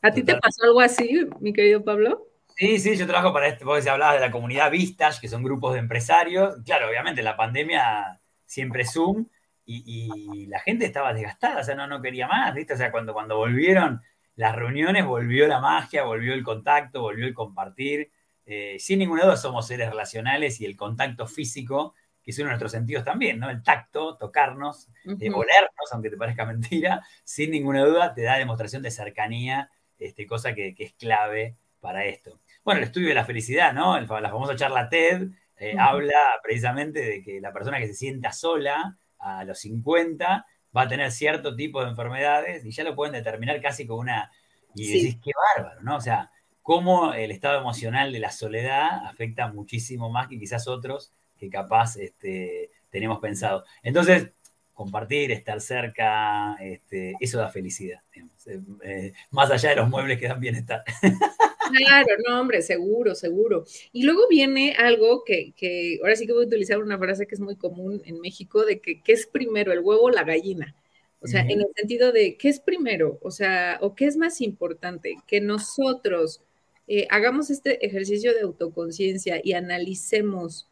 [0.01, 2.30] ¿A ti te pasó algo así, mi querido Pablo?
[2.55, 5.43] Sí, sí, yo trabajo para este, porque se hablaba de la comunidad Vistas, que son
[5.43, 6.57] grupos de empresarios.
[6.63, 9.27] Claro, obviamente la pandemia siempre Zoom
[9.65, 12.73] y, la gente estaba desgastada, o sea, no, no quería más, ¿viste?
[12.73, 14.01] O sea, cuando, cuando volvieron
[14.35, 18.11] las reuniones, volvió la magia, volvió el contacto, volvió el compartir.
[18.45, 22.51] Eh, sin ninguna duda somos seres relacionales y el contacto físico, que es uno de
[22.51, 23.49] nuestros sentidos también, ¿no?
[23.49, 28.81] El tacto, tocarnos, eh, olernos, aunque te parezca mentira, sin ninguna duda te da demostración
[28.81, 32.39] de cercanía, este, cosa que, que es clave para esto.
[32.63, 33.99] Bueno, el estudio de la felicidad, ¿no?
[33.99, 38.97] la famosa charla TED eh, habla precisamente de que la persona que se sienta sola
[39.19, 43.59] a los 50 va a tener cierto tipo de enfermedades y ya lo pueden determinar
[43.61, 44.31] casi con una...
[44.73, 45.97] Y decís, qué bárbaro, ¿no?
[45.97, 51.11] O sea, cómo el estado emocional de la soledad afecta muchísimo más que quizás otros
[51.37, 53.65] que capaz este, tenemos pensado.
[53.83, 54.31] Entonces,
[54.73, 60.27] compartir, estar cerca, este, eso da felicidad, eh, eh, más allá de los muebles que
[60.27, 60.83] dan bienestar.
[61.71, 63.65] Claro, no, hombre, seguro, seguro.
[63.91, 67.35] Y luego viene algo que, que, ahora sí que voy a utilizar una frase que
[67.35, 70.75] es muy común en México, de que ¿qué es primero, el huevo o la gallina?
[71.23, 73.19] O sea, en el sentido de, ¿qué es primero?
[73.21, 75.17] O sea, ¿o qué es más importante?
[75.27, 76.41] Que nosotros
[76.87, 80.67] eh, hagamos este ejercicio de autoconciencia y analicemos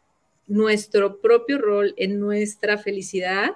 [0.47, 3.51] nuestro propio rol en nuestra felicidad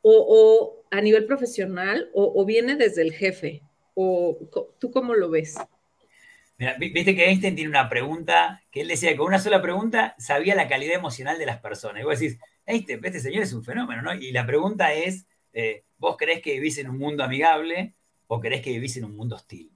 [0.00, 3.62] o, a nivel profesional o, o viene desde el jefe.
[3.94, 4.38] ¿O
[4.78, 5.56] tú cómo lo ves?
[6.78, 10.54] Viste que Einstein tiene una pregunta que él decía que con una sola pregunta sabía
[10.54, 12.02] la calidad emocional de las personas.
[12.02, 14.14] Y vos decís, Einstein, este señor es un fenómeno, ¿no?
[14.14, 17.94] Y la pregunta es, eh, ¿vos creés que vivís en un mundo amigable
[18.26, 19.72] o creés que vivís en un mundo hostil?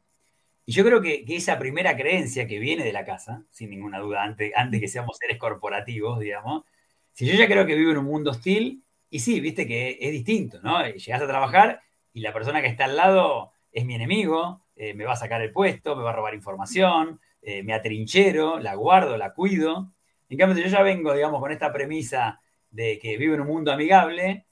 [0.65, 4.25] Y yo creo que, esa primera creencia que viene de la casa, sin ninguna duda,
[4.25, 6.65] antes, antes que seamos seres corporativos, digamos,
[7.13, 10.11] si yo ya creo que vivo en un mundo hostil, y sí, viste que es
[10.11, 10.85] distinto, ¿no?
[10.85, 11.81] Llegás a trabajar
[12.13, 15.41] y la persona que está al lado es mi enemigo, eh, me va a sacar
[15.43, 19.93] el puesto, me va a robar información, eh, me atrinchero, la guardo, la cuido.
[20.29, 23.47] En cambio, si yo ya vengo, digamos, con esta premisa de que vivo en un
[23.47, 24.47] mundo amigable,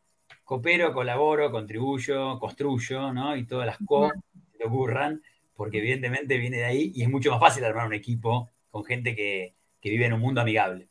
[0.45, 3.37] coopero, colaboro, contribuyo, construyo, ¿no?
[3.37, 4.19] Y todas las cosas
[4.57, 5.23] que ocurran,
[5.55, 9.15] porque evidentemente viene de ahí y es mucho más fácil armar un equipo con gente
[9.15, 10.89] que, vive en un mundo amigable.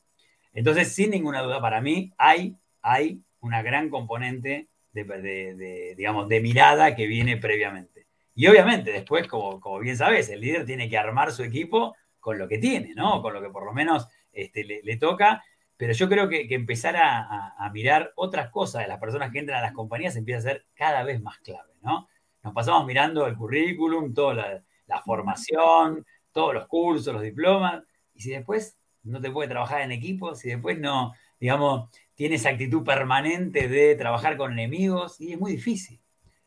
[0.54, 6.96] Entonces, sin ninguna duda, para mí hay, hay una gran componente de, digamos, de mirada
[6.96, 8.03] que viene previamente.
[8.36, 12.38] Y obviamente después, como, como bien sabes, el líder tiene que armar su equipo con
[12.38, 13.22] lo que tiene, ¿no?
[13.22, 15.43] Con lo que por lo menos este, le, toca.
[15.78, 19.63] Pero yo creo que, empezar a, mirar otras cosas de las personas que entran a
[19.63, 22.08] las compañías empieza a ser cada vez más clave, ¿no?
[22.43, 28.22] Nos pasamos mirando el currículum, toda la, la formación, todos los cursos, los diplomas, y
[28.22, 33.67] si después no te puede trabajar en equipo, si después no, digamos, tienes actitud permanente
[33.67, 36.02] de trabajar con enemigos, y es muy difícil.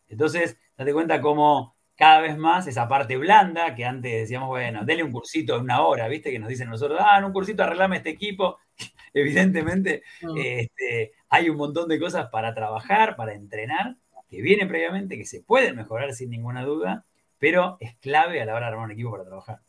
[0.09, 5.03] Entonces, date cuenta cómo cada vez más esa parte blanda, que antes decíamos, bueno, denle
[5.03, 6.31] un cursito de una hora, ¿viste?
[6.31, 8.59] Que nos dicen nosotros, ah, en un cursito arreglame este equipo.
[9.15, 10.03] Evidentemente,
[10.37, 13.97] este, hay un montón de cosas para trabajar, para entrenar,
[14.29, 17.07] que vienen previamente, que se pueden mejorar sin ninguna duda,
[17.39, 19.61] pero es clave a la hora de armar un equipo para trabajar.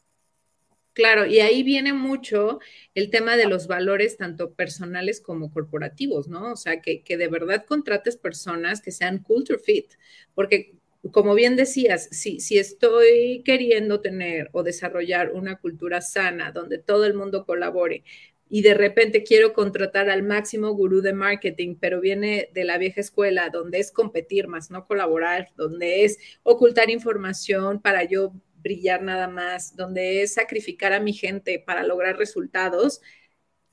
[0.91, 2.59] Claro, y ahí viene mucho
[2.95, 6.53] el tema de los valores tanto personales como corporativos, ¿no?
[6.53, 9.93] O sea, que, que de verdad contrates personas que sean culture fit,
[10.33, 10.76] porque
[11.11, 17.05] como bien decías, si, si estoy queriendo tener o desarrollar una cultura sana donde todo
[17.05, 18.03] el mundo colabore,
[18.49, 23.01] y de repente quiero contratar al máximo gurú de marketing, pero viene de la vieja
[23.01, 29.27] escuela, donde es competir más, no colaborar, donde es ocultar información para yo brillar nada
[29.27, 33.01] más, donde es sacrificar a mi gente para lograr resultados,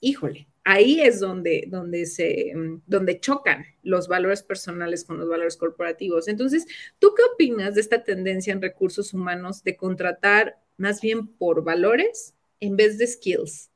[0.00, 2.52] híjole, ahí es donde, donde, se,
[2.86, 6.26] donde chocan los valores personales con los valores corporativos.
[6.26, 6.66] Entonces,
[6.98, 12.34] ¿tú qué opinas de esta tendencia en recursos humanos de contratar más bien por valores
[12.60, 13.70] en vez de skills?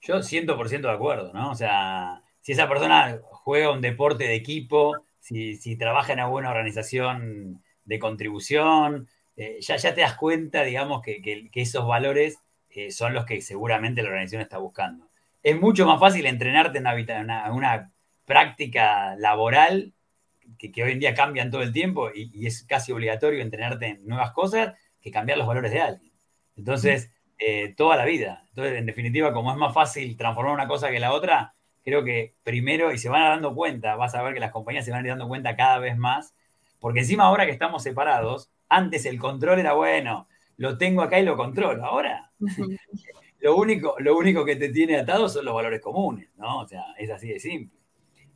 [0.00, 1.50] Yo 100% de acuerdo, ¿no?
[1.50, 6.50] O sea, si esa persona juega un deporte de equipo, si, trabaja en una buena
[6.50, 12.38] organización de contribución, eh, ya, ya te das cuenta, digamos, que, esos valores
[12.68, 15.08] eh, son los que seguramente la organización está buscando.
[15.44, 16.86] Es mucho más fácil entrenarte en
[17.18, 17.90] una, una,
[18.24, 19.92] práctica laboral
[20.58, 24.06] que, hoy en día cambian todo el tiempo y, y, es casi obligatorio entrenarte en
[24.06, 26.12] nuevas cosas que cambiar los valores de alguien.
[26.56, 28.44] Entonces, eh, toda la vida.
[28.48, 32.34] Entonces, en definitiva, como es más fácil transformar una cosa que la otra, creo que
[32.42, 35.02] primero, y se van dando cuenta, vas a ver que las compañías se van a
[35.02, 36.34] ir dando cuenta cada vez más,
[36.78, 41.24] porque encima ahora que estamos separados, antes el control era bueno, lo tengo acá y
[41.24, 41.84] lo controlo.
[41.84, 42.30] Ahora,
[43.44, 46.60] lo, único, lo único que te tiene atado son los valores comunes, ¿no?
[46.60, 47.78] O sea, es así de simple.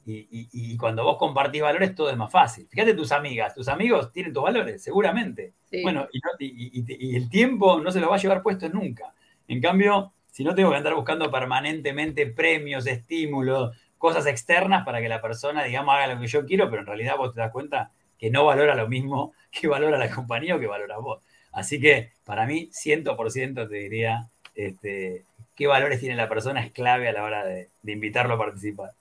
[0.05, 2.67] Y, cuando vos compartís valores, todo es más fácil.
[2.71, 5.55] Fíjate tus amigas, tus amigos tienen tus valores, seguramente.
[5.83, 9.15] Bueno, y, el tiempo no se lo va a llevar puesto nunca.
[9.47, 15.09] En cambio, si no tengo que andar buscando permanentemente premios, estímulos, cosas externas para que
[15.09, 17.93] la persona, digamos, haga lo que yo quiero, pero en realidad vos te das cuenta
[18.19, 21.23] que no valora lo mismo que valora la compañía o que valora vos.
[21.51, 25.25] Así que para mí, 100% te diría, este,
[25.57, 28.93] qué valores tiene la persona es clave a la hora de invitarlo a participar.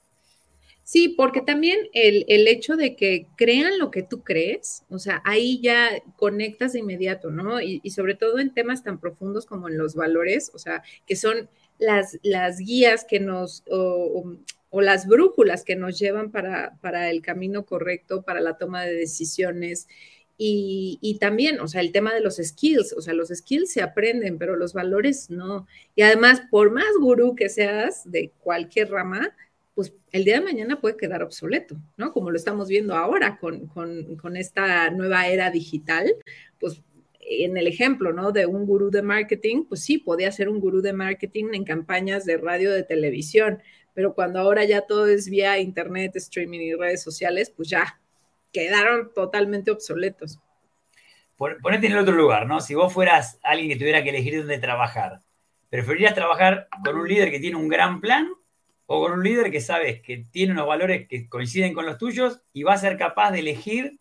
[0.88, 5.60] Sí, porque también el, hecho de que crean lo que tú crees, o sea, ahí
[5.62, 7.60] ya conectas de inmediato, ¿no?
[7.60, 11.50] Y, sobre todo en temas tan profundos como en los valores, o sea, que son
[11.78, 14.38] las, las guías que nos, o,
[14.72, 19.90] las brújulas que nos llevan para, para, el camino correcto, para la toma de decisiones.
[20.40, 24.38] Y, también, o sea, el tema de los skills, o sea, los skills se aprenden,
[24.38, 25.68] pero los valores no.
[25.96, 29.36] Y además, por más gurú que seas de cualquier rama,
[29.74, 32.12] pues el día de mañana puede quedar obsoleto, ¿no?
[32.14, 36.16] Como lo estamos viendo ahora con, esta nueva era digital,
[36.60, 36.82] pues
[37.20, 38.32] en el ejemplo, ¿no?
[38.32, 42.26] De un gurú de marketing, pues sí, podía ser un gurú de marketing en campañas
[42.26, 43.60] de radio, de televisión,
[43.94, 48.00] pero cuando ahora ya todo es vía internet, streaming y redes sociales, pues ya
[48.52, 50.40] quedaron totalmente obsoletos.
[51.38, 52.62] Ponete en el otro lugar, ¿no?
[52.62, 55.20] Si vos fueras alguien que tuviera que elegir dónde trabajar,
[55.70, 58.28] ¿preferirías trabajar con un líder que tiene un gran plan
[58.88, 62.42] o con un líder que sabes que tiene unos valores que coinciden con los tuyos
[62.54, 64.00] y va a ser capaz de elegir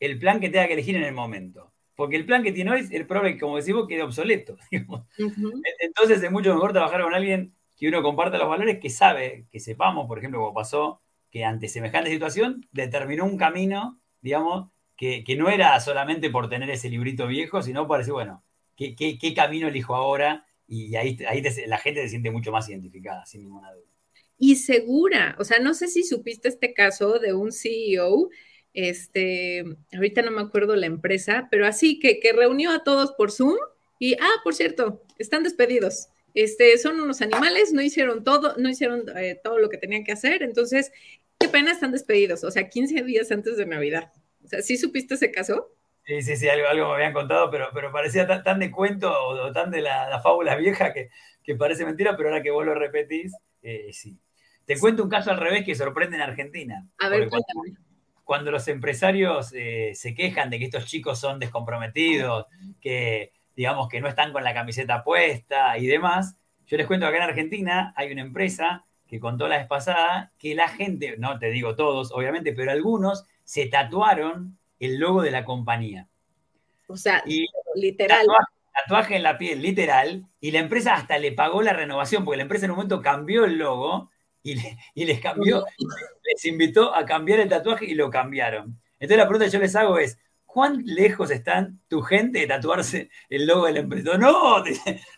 [0.00, 1.72] el plan que tenga que elegir en el momento.
[1.94, 4.56] Porque el plan que tiene hoy, el problema, como decimos, queda obsoleto.
[5.78, 9.60] Entonces es mucho mejor trabajar con alguien que uno comparta los valores, que sabe, que
[9.60, 11.00] sepamos, por ejemplo, como pasó,
[11.34, 16.88] que ante semejante situación determinó un camino, digamos, que, no era solamente por tener ese
[16.88, 18.44] librito viejo, sino por decir, bueno,
[18.76, 20.46] ¿qué, camino elijo ahora?
[20.68, 23.84] Y ahí, ahí la gente se siente mucho más identificada, sin ninguna duda
[24.38, 25.34] y segura.
[25.40, 28.28] O sea, no sé si supiste este caso de un CEO,
[28.72, 33.32] este, ahorita no me acuerdo la empresa, pero así que, que reunió a todos por
[33.32, 33.56] Zoom
[33.98, 36.08] y, ah, por cierto, están despedidos.
[36.34, 40.12] Este, son unos animales, no hicieron todo, no hicieron eh, todo lo que tenían que
[40.12, 40.90] hacer, entonces,
[41.44, 44.12] qué pena están despedidos, o sea, 15 días antes de Navidad.
[44.42, 45.68] O sea, ¿sí supiste ese caso?
[46.06, 49.52] Sí, sí, sí, algo, algo me habían contado, pero, pero parecía tan, de cuento o,
[49.52, 51.10] tan de la, fábula vieja que,
[51.42, 54.18] que, parece mentira, pero ahora que vos lo repetís, eh, sí.
[54.64, 56.86] Te cuento un caso al revés que sorprende en Argentina.
[56.98, 57.76] A ver, cuéntame.
[58.24, 62.46] cuando los empresarios eh, se quejan de que estos chicos son descomprometidos,
[62.80, 67.08] que digamos que no están con la camiseta puesta y demás, yo les cuento que
[67.14, 71.38] acá en Argentina hay una empresa que contó la vez pasada que la gente, no
[71.38, 76.08] te digo todos, obviamente, pero algunos se tatuaron el logo de la compañía.
[76.88, 77.22] O sea,
[77.76, 78.26] literal.
[78.72, 82.42] Tatuaje, en la piel, literal, y la empresa hasta le pagó la renovación, porque la
[82.42, 84.10] empresa en un momento cambió el logo
[84.42, 84.56] y,
[85.04, 85.64] les cambió,
[86.24, 88.80] les invitó a cambiar el tatuaje y lo cambiaron.
[88.98, 90.18] Entonces la pregunta que yo les hago es,
[90.54, 94.16] ¿cuán lejos están tu gente de tatuarse el logo de la empresa?
[94.16, 94.62] No,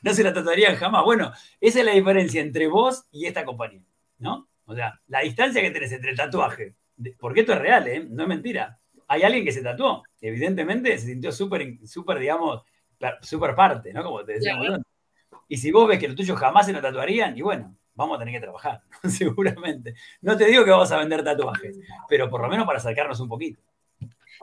[0.03, 1.05] no se la tatuarían jamás.
[1.05, 3.85] Bueno, esa es la diferencia entre vos y esta compañía,
[4.18, 4.49] ¿no?
[4.64, 6.75] O sea, la distancia que tenés entre el tatuaje,
[7.20, 8.07] porque esto es real, ¿eh?
[8.09, 10.03] No es mentira hay alguien que se tatuó.
[10.20, 12.62] Evidentemente se sintió súper, súper, digamos,
[13.22, 14.03] súper parte, ¿no?
[14.03, 14.81] Como te decíamos.
[15.49, 18.18] Y si vos ves que lo tuyo jamás se lo tatuarían, y bueno, vamos a
[18.18, 19.94] tener que trabajar, seguramente.
[20.20, 23.29] No te digo que vamos a vender tatuajes, pero por lo menos para acercarnos un
[23.29, 23.61] poquito.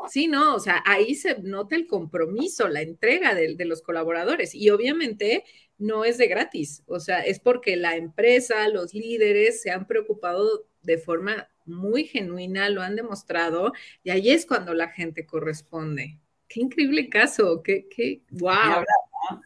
[0.09, 4.53] Sí, no, o sea, ahí se nota el compromiso, la entrega de, de, los colaboradores
[4.55, 5.43] y obviamente
[5.77, 10.65] no es de gratis, o sea, es porque la empresa, los líderes se han preocupado
[10.81, 16.19] de forma muy genuina, lo han demostrado, y ahí es cuando la gente corresponde.
[16.47, 18.83] Qué increíble caso, qué, qué, wow.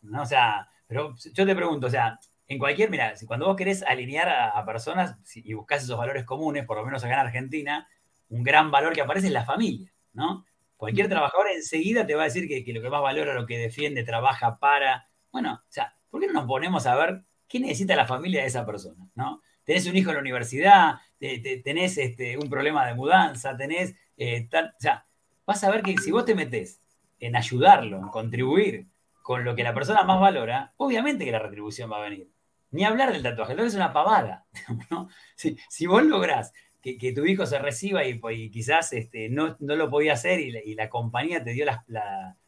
[0.03, 0.21] ¿no?
[0.23, 4.29] O sea, pero yo te pregunto, o sea, en cualquier, mira, cuando vos querés alinear
[4.29, 7.87] a, personas y buscas esos valores comunes, por lo menos acá en Argentina,
[8.29, 10.45] un gran valor que aparece es la familia, ¿no?
[10.75, 13.57] Cualquier trabajador enseguida te va a decir que, que, lo que más valora, lo que
[13.57, 15.09] defiende, trabaja para.
[15.31, 18.47] Bueno, o sea, ¿por qué no nos ponemos a ver qué necesita la familia de
[18.47, 19.41] esa persona, ¿no?
[19.67, 23.95] tenés un hijo en la universidad, tenés este, un problema de mudanza, tenés...
[24.15, 25.05] Eh, o sea,
[25.45, 26.81] vas a ver que si vos te metés
[27.19, 28.87] en ayudarlo, en contribuir
[29.21, 32.31] con lo que la persona más valora, obviamente que la retribución va a venir.
[32.71, 34.45] Ni hablar del tatuaje, entonces es una pavada.
[35.35, 36.53] Si, vos lográs
[36.95, 41.43] que, tu hijo se reciba y, quizás este, no, lo podía hacer y, la, compañía
[41.43, 41.79] te dio las,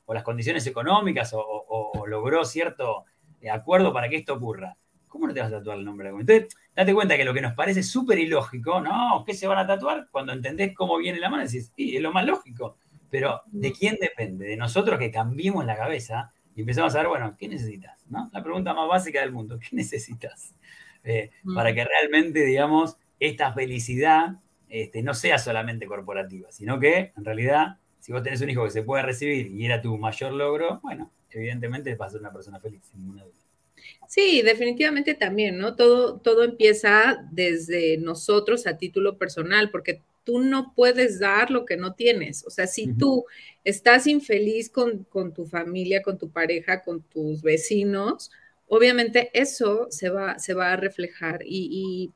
[0.05, 3.05] o las condiciones económicas o, logró cierto
[3.51, 6.19] acuerdo para que esto ocurra, ¿cómo no te vas a tatuar el nombre de la
[6.19, 9.23] Entonces, date cuenta que lo que nos parece súper ilógico, ¿no?
[9.25, 10.07] ¿Qué se van a tatuar?
[10.11, 12.77] Cuando entendés cómo viene la mano, decís, sí, es lo más lógico.
[13.09, 14.47] Pero, ¿de quién depende?
[14.47, 18.05] De nosotros que cambiemos la cabeza y empezamos a ver, bueno, ¿qué necesitas?
[18.09, 18.29] ¿no?
[18.33, 20.55] La pregunta más básica del mundo, ¿qué necesitas?
[21.03, 24.37] Eh, para que realmente, digamos, esta felicidad
[24.69, 28.71] este, no sea solamente corporativa, sino que, en realidad, si vos tenés un hijo que
[28.71, 32.59] se puede recibir y era tu mayor logro, bueno, evidentemente vas a ser una persona
[32.59, 33.33] feliz, sin ninguna duda.
[34.07, 35.75] Sí, definitivamente también, ¿no?
[35.75, 41.77] Todo, todo empieza desde nosotros a título personal, porque tú no puedes dar lo que
[41.77, 42.45] no tienes.
[42.45, 43.25] O sea, si tú
[43.63, 48.31] estás infeliz con, tu familia, con tu pareja, con tus vecinos,
[48.67, 52.11] obviamente eso se va, se va a reflejar y,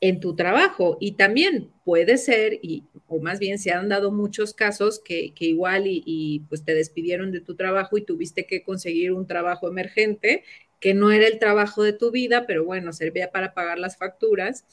[0.00, 0.98] en tu trabajo.
[1.00, 5.86] Y también puede ser, y, o más bien se han dado muchos casos que, igual
[5.86, 10.44] y, y, pues te despidieron de tu trabajo y tuviste que conseguir un trabajo emergente
[10.80, 14.64] que no era el trabajo de tu vida, pero bueno, servía para pagar las facturas.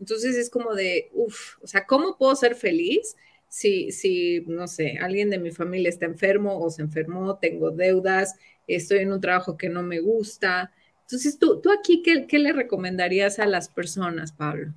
[0.00, 3.16] Entonces es como de, uff, o sea, ¿cómo puedo ser feliz
[3.48, 8.34] si, si, no sé, alguien de mi familia está enfermo o se enfermó, tengo deudas,
[8.66, 10.72] estoy en un trabajo que no me gusta?
[11.12, 14.72] Entonces, tú, tú aquí, ¿qué, le recomendarías a las personas, Pablo?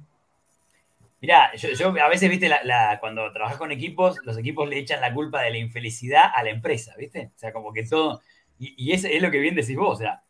[1.21, 2.51] Mira, yo, a veces, viste,
[2.99, 6.49] cuando trabajas con equipos, los equipos le echan la culpa de la infelicidad a la
[6.49, 7.31] empresa, ¿viste?
[7.33, 8.19] O sea, como que todo,
[8.59, 10.23] y, es, lo que bien decís vos, o sea,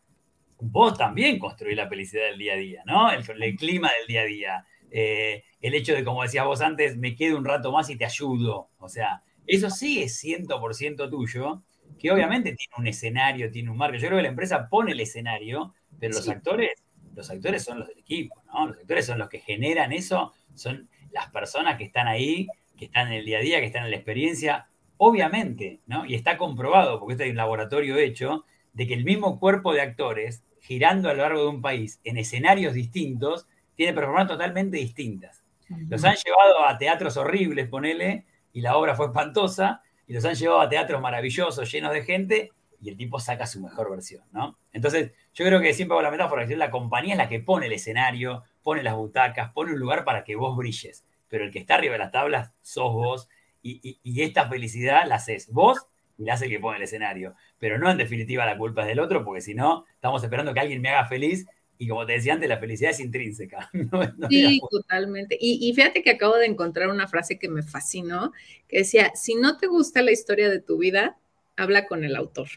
[0.60, 3.10] vos también construís la felicidad del día a día, ¿no?
[3.10, 4.66] El, clima del día a día.
[4.92, 8.04] Eh, el hecho de, como decías vos antes, me quedo un rato más y te
[8.04, 8.70] ayudo.
[8.78, 11.64] O sea, eso sí es 100% tuyo,
[11.98, 13.96] que obviamente tiene un escenario, tiene un marco.
[13.96, 16.82] Yo creo que la empresa pone el escenario, pero los actores,
[17.14, 18.66] los actores son los del equipo, ¿no?
[18.68, 23.08] Los actores son los que generan eso, son las personas que están ahí, que están
[23.08, 24.68] en el día a día, que están en la experiencia,
[24.98, 26.04] obviamente, ¿no?
[26.04, 29.80] Y está comprobado, porque este es un laboratorio hecho, de que el mismo cuerpo de
[29.80, 35.44] actores girando a lo largo de un país en escenarios distintos, tiene performances totalmente distintas.
[35.88, 40.34] Los han llevado a teatros horribles, ponele, y la obra fue espantosa, y los han
[40.34, 44.58] llevado a teatros maravillosos, llenos de gente, y el tipo saca su mejor versión, ¿no?
[44.72, 47.66] Entonces, yo creo que siempre hago la metáfora, que la compañía es la que pone
[47.66, 51.58] el escenario, pone las butacas, pone un lugar para que vos brilles, pero el que
[51.58, 53.28] está arriba de las tablas sos vos,
[53.62, 55.86] y, y esta felicidad la haces vos
[56.18, 58.88] y la hace el que pone el escenario pero no en definitiva la culpa es
[58.88, 61.46] del otro, porque si no, estamos esperando que alguien me haga feliz
[61.78, 63.70] y como te decía antes, la felicidad es intrínseca.
[64.30, 65.36] sí, totalmente.
[65.38, 68.32] Y, fíjate que acabo de encontrar una frase que me fascinó,
[68.66, 71.18] que decía, si no te gusta la historia de tu vida,
[71.54, 72.48] habla con el autor.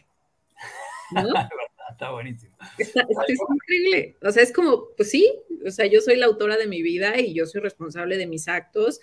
[1.90, 2.56] Está buenísimo.
[2.78, 4.16] es increíble.
[4.22, 5.30] O sea, es como, pues sí,
[5.66, 8.48] o sea, yo soy la autora de mi vida y yo soy responsable de mis
[8.48, 9.00] actos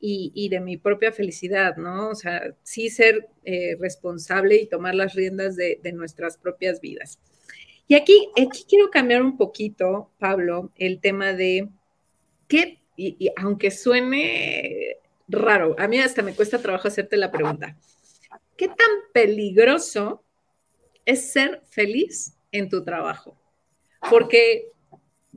[0.00, 2.10] y, de mi propia felicidad, ¿no?
[2.10, 7.18] O sea, sí ser eh, responsable y tomar las riendas de, nuestras propias vidas.
[7.88, 11.68] Y aquí, aquí quiero cambiar un poquito, Pablo, el tema de
[12.46, 17.76] qué, y, aunque suene raro, a mí hasta me cuesta trabajo hacerte la pregunta,
[18.56, 20.22] ¿qué tan peligroso
[21.08, 23.40] es ser feliz en tu trabajo?
[24.10, 24.72] Porque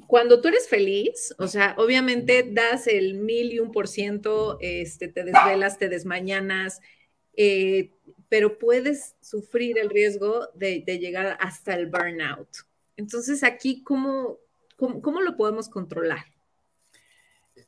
[0.05, 5.07] cuando tú eres feliz, o sea, obviamente das el mil y un por ciento, este,
[5.07, 6.81] te desvelas, te desmañanas,
[7.37, 7.93] eh,
[8.27, 12.49] pero puedes sufrir el riesgo de, llegar hasta el burnout.
[12.97, 14.39] Entonces, aquí, ¿cómo,
[14.75, 16.25] cómo, lo podemos controlar?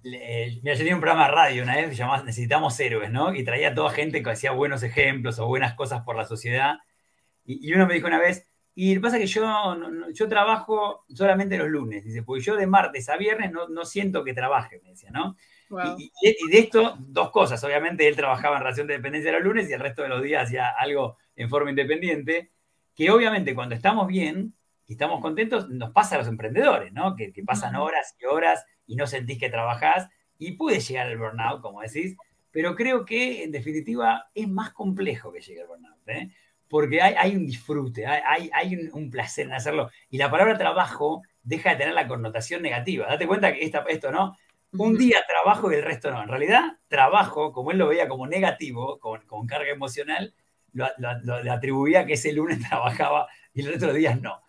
[0.04, 3.34] mira, yo tenía un programa de radio una vez llamaba Necesitamos Héroes, ¿no?
[3.34, 6.80] Y traía a toda gente que hacía buenos ejemplos o buenas cosas por la sociedad.
[7.46, 9.78] Y, y uno me dijo una vez, y pasa que yo,
[10.14, 14.24] yo trabajo solamente los lunes, dice, porque yo de martes a viernes no, no siento
[14.24, 15.36] que trabaje, me decía, ¿no?
[15.98, 16.12] Y,
[16.52, 17.64] de esto, dos cosas.
[17.64, 20.46] Obviamente él trabajaba en relación de dependencia los lunes y el resto de los días
[20.46, 22.52] hacía algo en forma independiente,
[22.96, 24.56] que obviamente cuando estamos bien
[24.88, 27.16] y estamos contentos, nos pasa a los emprendedores, ¿no?
[27.16, 31.18] Que, que pasan horas y horas y no sentís que trabajás y puede llegar el
[31.18, 32.16] burnout, como decís,
[32.52, 36.08] pero creo que en definitiva es más complejo que llegue el burnout.
[36.08, 36.32] ¿eh?
[36.74, 39.92] Porque hay, un disfrute, hay, un, placer en hacerlo.
[40.10, 43.06] Y la palabra trabajo deja de tener la connotación negativa.
[43.06, 44.36] Date cuenta que esto, ¿no?
[44.72, 46.24] Un día trabajo y el resto no.
[46.24, 50.34] En realidad, trabajo, como él lo veía como negativo, con, carga emocional,
[50.72, 50.88] lo,
[51.44, 54.42] le atribuía que ese lunes trabajaba y el resto de los días no.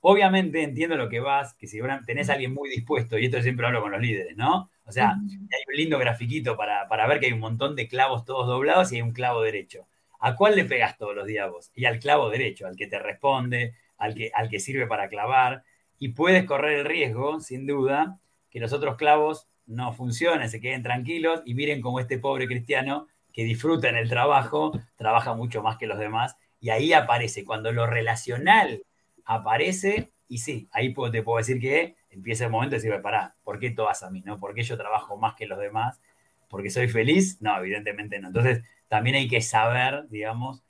[0.00, 3.68] Obviamente entiendo lo que vas, que si tenés a alguien muy dispuesto, y esto siempre
[3.68, 4.68] hablo con los líderes, ¿no?
[4.84, 8.24] O sea, hay un lindo grafiquito para, para ver que hay un montón de clavos
[8.24, 9.86] todos doblados y hay un clavo derecho.
[10.18, 11.70] ¿A cuál le pegas todos los días vos?
[11.74, 15.62] Y al clavo derecho, al que te responde, al que, al que sirve para clavar.
[15.98, 18.18] Y puedes correr el riesgo, sin duda,
[18.50, 23.06] que los otros clavos no funcionen, se queden tranquilos y miren cómo este pobre cristiano
[23.32, 26.36] que disfruta en el trabajo, trabaja mucho más que los demás.
[26.60, 28.82] Y ahí aparece, cuando lo relacional
[29.24, 33.58] aparece, y sí, ahí te puedo decir que empieza el momento de decir, pará, ¿por
[33.58, 34.22] qué todas a mí?
[34.24, 34.38] ¿no?
[34.38, 36.00] ¿Por qué yo trabajo más que los demás?
[36.48, 37.40] ¿Porque soy feliz?
[37.40, 38.28] No, evidentemente no.
[38.28, 40.62] Entonces, también hay que saber, digamos,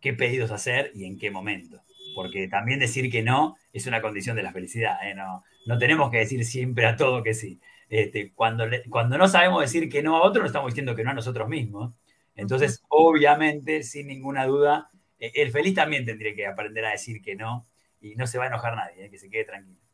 [0.00, 1.82] qué pedidos hacer y en qué momento.
[2.14, 4.98] Porque también decir que no es una condición de la felicidad.
[5.06, 5.14] ¿eh?
[5.14, 7.60] No, no tenemos que decir siempre a todo que sí.
[7.88, 11.10] Este, cuando, cuando no sabemos decir que no a otro, no estamos diciendo que no
[11.10, 11.94] a nosotros mismos.
[12.34, 17.34] Entonces, obviamente, sin ninguna duda, e, el feliz también tendría que aprender a decir que
[17.34, 17.66] no
[18.00, 19.10] y no se va a enojar nadie, ¿eh?
[19.10, 19.87] que se quede tranquilo.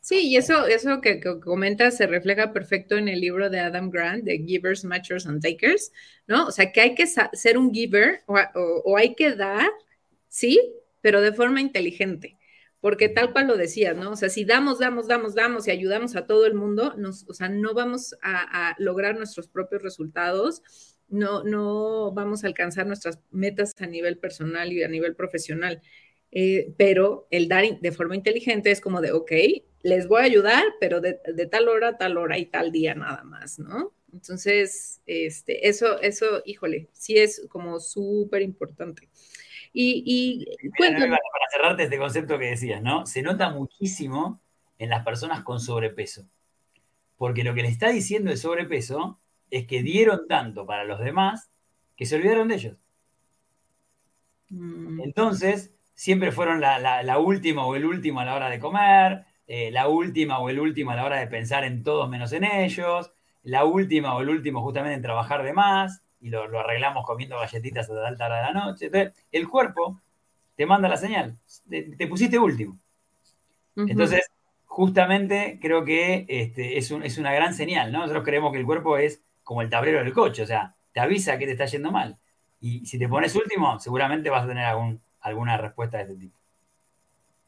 [0.00, 4.24] Sí, y eso, eso que, comentas se refleja perfecto en el libro de Adam Grant,
[4.24, 5.92] de Givers, Matchers and Takers,
[6.26, 6.46] ¿no?
[6.46, 9.70] O sea, que hay que ser un giver o, hay que dar,
[10.28, 10.60] sí,
[11.00, 12.38] pero de forma inteligente.
[12.80, 14.10] Porque tal cual lo decías, ¿no?
[14.10, 17.34] O sea, si damos, damos, damos, damos y ayudamos a todo el mundo, nos, o
[17.34, 20.62] sea, no vamos a, lograr nuestros propios resultados,
[21.08, 25.80] no, no vamos a alcanzar nuestras metas a nivel personal y a nivel profesional.
[26.34, 29.32] Eh, pero el dar de forma inteligente es como de, ok,
[29.82, 31.14] les voy a ayudar, pero de,
[31.50, 33.92] tal hora tal hora y tal día nada más, ¿no?
[34.12, 39.08] Entonces, este, eso, eso, híjole, sí es como súper importante.
[39.74, 40.98] Y, y para
[41.50, 43.06] cerrarte este concepto que decías, ¿no?
[43.06, 44.40] Se nota muchísimo
[44.78, 46.26] en las personas con sobrepeso.
[47.16, 49.18] Porque lo que le está diciendo el sobrepeso
[49.50, 51.50] es que dieron tanto para los demás
[51.96, 52.76] que se olvidaron de ellos.
[54.50, 55.00] Mm.
[55.02, 55.72] Entonces,
[56.02, 60.40] siempre fueron la, última o el último a la hora de comer, eh, la última
[60.40, 63.12] o el último a la hora de pensar en todos menos en ellos,
[63.44, 67.88] la última o el último justamente en trabajar de más, y lo, arreglamos comiendo galletitas
[67.88, 68.86] a la alta hora de la noche.
[68.86, 70.00] Entonces, el cuerpo
[70.56, 71.38] te manda la señal,
[71.70, 72.76] te, pusiste último.
[73.76, 74.28] Entonces,
[74.64, 78.00] justamente creo que este, es, es una gran señal, ¿no?
[78.00, 81.38] Nosotros creemos que el cuerpo es como el tablero del coche, o sea, te avisa
[81.38, 82.18] que te está yendo mal.
[82.60, 86.36] Y si te pones último, seguramente vas a tener algún alguna respuesta de este tipo.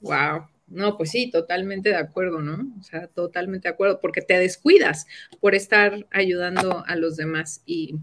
[0.00, 0.48] Wow.
[0.66, 2.74] No, pues sí, totalmente de acuerdo, ¿no?
[2.78, 5.06] O sea, totalmente de acuerdo, porque te descuidas
[5.40, 7.98] por estar ayudando a los demás y,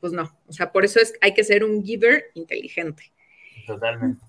[0.00, 3.12] pues no, o sea, por eso es, hay que ser un giver inteligente.
[3.66, 4.24] Totalmente.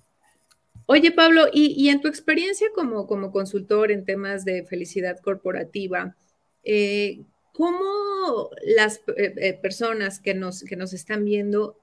[0.86, 6.16] Oye, Pablo, y, en tu experiencia como, como, consultor en temas de felicidad corporativa,
[6.64, 7.22] eh,
[7.54, 11.78] ¿cómo las eh, eh, personas que nos, que nos están viendo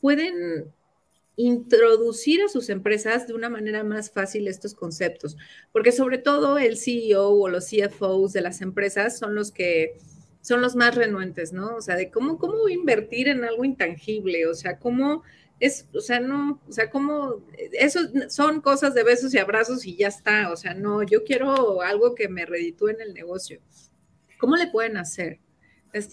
[0.00, 0.72] pueden
[1.38, 5.36] introducir a sus empresas de una manera más fácil estos conceptos,
[5.72, 9.98] porque sobre todo el CEO o los CFOs de las empresas son los que
[10.40, 11.76] son los más renuentes, ¿no?
[11.76, 15.22] O sea, de cómo, cómo invertir en algo intangible, o sea, cómo
[15.60, 19.96] es, o sea, no, o sea, cómo, eso son cosas de besos y abrazos y
[19.96, 23.60] ya está, o sea, no, yo quiero algo que me reditúe en el negocio.
[24.40, 25.38] ¿Cómo le pueden hacer?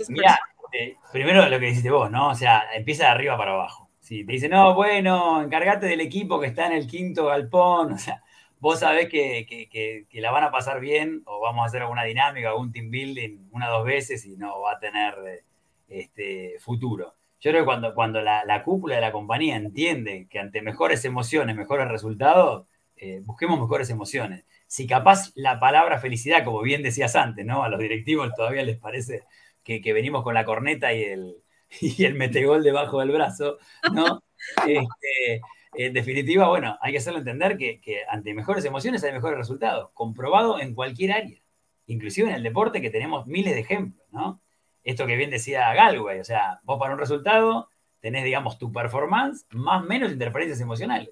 [0.09, 0.39] Mira,
[0.71, 2.29] eh, primero lo que dijiste vos, ¿no?
[2.29, 3.84] O sea, empieza de arriba para abajo.
[4.05, 7.97] Si te dicen, no, bueno, encárgate del equipo que está en el quinto galpón, o
[7.97, 8.21] sea,
[8.59, 12.71] vos sabés que, la van a pasar bien o vamos a hacer alguna dinámica, algún
[12.71, 15.43] team building una o dos veces y no va a tener
[15.89, 17.15] este, futuro.
[17.41, 21.55] Yo creo que cuando, cuando la, cúpula de la compañía entiende que ante mejores emociones,
[21.55, 24.45] mejores resultados, eh, busquemos mejores emociones.
[24.67, 27.63] Si capaz la palabra felicidad, como bien decías antes, ¿no?
[27.63, 29.23] A los directivos todavía les parece
[29.63, 31.37] que, venimos con la corneta y el,
[31.81, 33.57] y el metegol debajo del brazo,
[33.93, 34.23] ¿no?
[34.67, 35.41] Este,
[35.73, 40.59] en definitiva, bueno, hay que hacerlo entender que, ante mejores emociones hay mejores resultados, comprobado
[40.59, 41.41] en cualquier área,
[41.87, 44.41] inclusive en el deporte que tenemos miles de ejemplos, ¿no?
[44.83, 47.69] Esto que bien decía Galway, o sea, vos para un resultado
[47.99, 51.09] tenés, digamos, tu performance más o menos interferencias emocionales.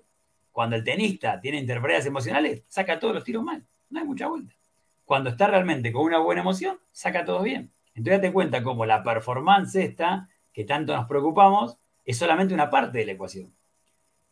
[0.52, 4.54] Cuando el tenista tiene interferencias emocionales, saca todos los tiros mal, no hay mucha vuelta.
[5.04, 7.74] Cuando está realmente con una buena emoción, saca todo bien.
[7.96, 13.00] Entonces date cuenta cómo la performance esta, que tanto nos preocupamos, es solamente una parte
[13.00, 13.54] de la ecuación.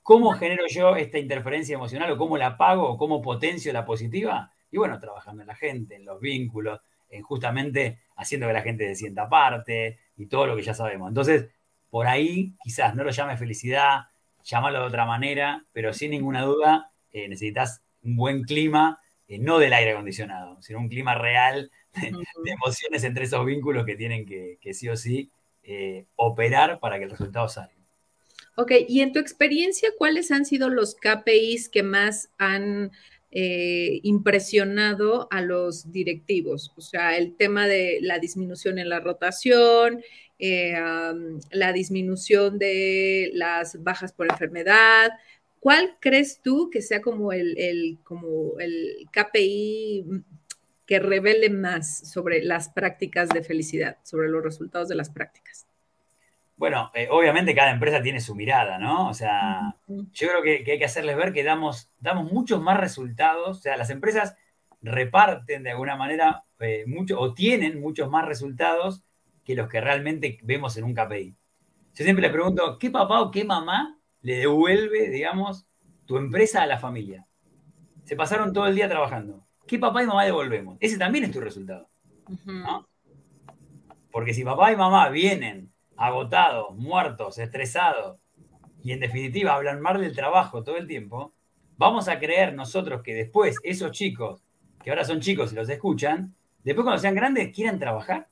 [0.03, 4.51] ¿Cómo genero yo esta interferencia emocional o cómo la pago o cómo potencio la positiva?
[4.71, 8.87] Y bueno, trabajando en la gente, en los vínculos, en justamente haciendo que la gente
[8.87, 11.09] se sienta parte y todo lo que ya sabemos.
[11.09, 11.49] Entonces,
[11.89, 14.05] por ahí quizás no lo llames felicidad,
[14.43, 19.59] llámalo de otra manera, pero sin ninguna duda eh, necesitas un buen clima, eh, no
[19.59, 22.13] del aire acondicionado, sino un clima real de,
[22.45, 25.29] emociones entre esos vínculos que tienen que, sí o sí
[25.63, 27.73] eh, operar para que el resultado salga.
[28.55, 32.91] Ok, y en tu experiencia, ¿cuáles han sido los KPIs que más han
[33.31, 36.73] eh, impresionado a los directivos?
[36.75, 40.01] O sea, el tema de la disminución en la rotación,
[40.37, 40.73] eh,
[41.51, 45.11] la disminución de las bajas por enfermedad.
[45.59, 50.05] ¿Cuál crees tú que sea como el, como el KPI
[50.91, 55.65] que revele más sobre las prácticas de felicidad, sobre los resultados de las prácticas?
[56.57, 59.07] Bueno, eh, obviamente cada empresa tiene su mirada, ¿no?
[59.07, 63.59] O sea, yo creo que, hay que hacerles ver que damos, damos muchos más resultados,
[63.59, 64.35] o sea, las empresas
[64.81, 69.01] reparten de alguna manera eh, mucho, o tienen muchos más resultados
[69.45, 71.37] que los que realmente vemos en un KPI.
[71.93, 75.65] Yo siempre le pregunto, ¿qué papá o qué mamá le devuelve, digamos,
[76.05, 77.27] tu empresa a la familia?
[78.03, 79.47] Se pasaron todo el día trabajando.
[79.71, 80.75] ¿Qué papá y mamá devolvemos?
[80.81, 81.89] Ese también es tu resultado.
[82.45, 82.89] ¿no?
[84.11, 88.19] Porque si papá y mamá vienen agotados, muertos, estresados,
[88.83, 91.33] y en definitiva hablan mal del trabajo todo el tiempo,
[91.77, 94.43] vamos a creer nosotros que después esos chicos,
[94.83, 98.27] que ahora son chicos y los escuchan, después cuando sean grandes quieran trabajar.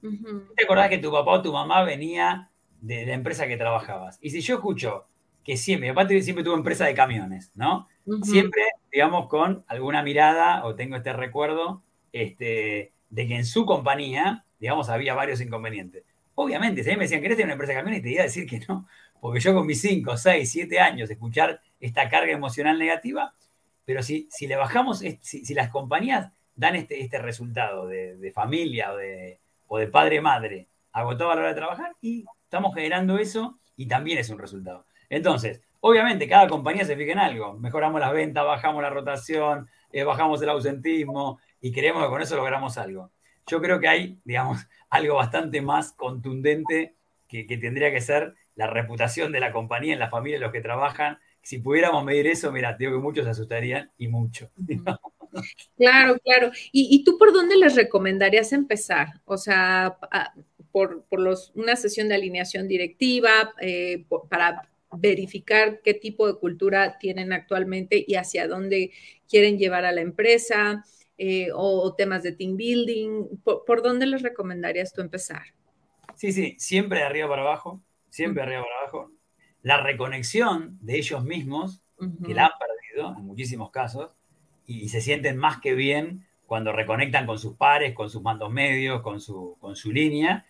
[0.00, 4.16] ¿Te acordás que tu papá o tu mamá venía de la empresa que trabajabas?
[4.22, 5.08] Y si yo escucho
[5.42, 7.88] que siempre, mi papá siempre tuvo empresa de camiones, ¿no?
[8.22, 11.82] Siempre, digamos, con alguna mirada, o tengo este recuerdo,
[12.12, 16.04] este, de que en su compañía, digamos, había varios inconvenientes.
[16.34, 18.02] Obviamente, si a mí me decían, ¿querés tener una empresa de camiones?
[18.02, 18.86] Te iba a decir que no,
[19.20, 23.34] porque yo con mis 5, 6, 7 años escuchar esta carga emocional negativa,
[23.84, 28.96] pero si, si le bajamos, si, las compañías dan este, este resultado de, familia o
[28.96, 29.38] de,
[29.68, 34.18] o de padre-madre agotado a la hora de trabajar, y estamos generando eso y también
[34.18, 34.86] es un resultado.
[35.08, 37.54] Entonces, obviamente, cada compañía se fija en algo.
[37.54, 42.36] Mejoramos las ventas, bajamos la rotación, eh, bajamos el ausentismo y creemos que con eso
[42.36, 43.12] logramos algo.
[43.46, 44.58] Yo creo que hay, digamos,
[44.90, 46.94] algo bastante más contundente
[47.28, 50.60] que, tendría que ser la reputación de la compañía en la familia, en los que
[50.60, 51.18] trabajan.
[51.42, 54.50] Si pudiéramos medir eso, mira, digo que muchos se asustarían y mucho.
[55.76, 56.50] Claro, claro.
[56.72, 59.20] ¿Y, tú por dónde les recomendarías empezar?
[59.24, 59.98] O sea,
[60.72, 64.62] por, los, una sesión de alineación directiva, eh, para
[64.92, 68.92] verificar qué tipo de cultura tienen actualmente y hacia dónde
[69.28, 70.84] quieren llevar a la empresa,
[71.18, 73.38] eh, o, temas de team building?
[73.42, 75.42] ¿Por, dónde les recomendarías tú empezar?
[76.14, 79.12] Sí, sí, siempre de arriba para abajo, siempre de arriba para abajo.
[79.62, 81.82] La reconexión de ellos mismos,
[82.24, 84.10] que la han perdido en muchísimos casos,
[84.66, 89.00] y, se sienten más que bien cuando reconectan con sus pares, con sus mandos medios,
[89.00, 90.46] con su, con su línea.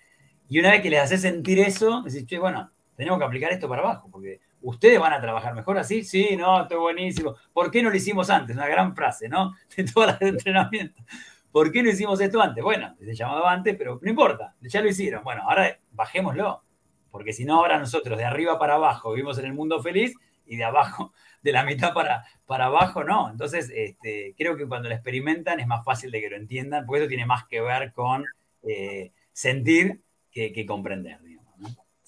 [0.49, 3.68] Y una vez que les haces sentir eso, decís, che, bueno, tenemos que aplicar esto
[3.68, 6.03] para abajo, porque ¿Ustedes van a trabajar mejor así?
[6.03, 7.36] Sí, no, estoy buenísimo.
[7.53, 8.57] ¿Por qué no lo hicimos antes?
[8.57, 9.55] Una gran frase, ¿no?
[9.76, 11.05] De todas las entrenamientos.
[11.53, 12.64] ¿Por qué no hicimos esto antes?
[12.64, 15.22] Bueno, se llamaba antes, pero no importa, ya lo hicieron.
[15.22, 16.64] Bueno, ahora bajémoslo,
[17.12, 20.57] porque si no, ahora nosotros de arriba para abajo vivimos en el mundo feliz y
[20.57, 23.30] de abajo, de la mitad para, para abajo, no.
[23.30, 27.03] Entonces, este, creo que cuando lo experimentan es más fácil de que lo entiendan, porque
[27.03, 28.24] eso tiene más que ver con
[28.64, 31.20] eh, sentir que, que comprender.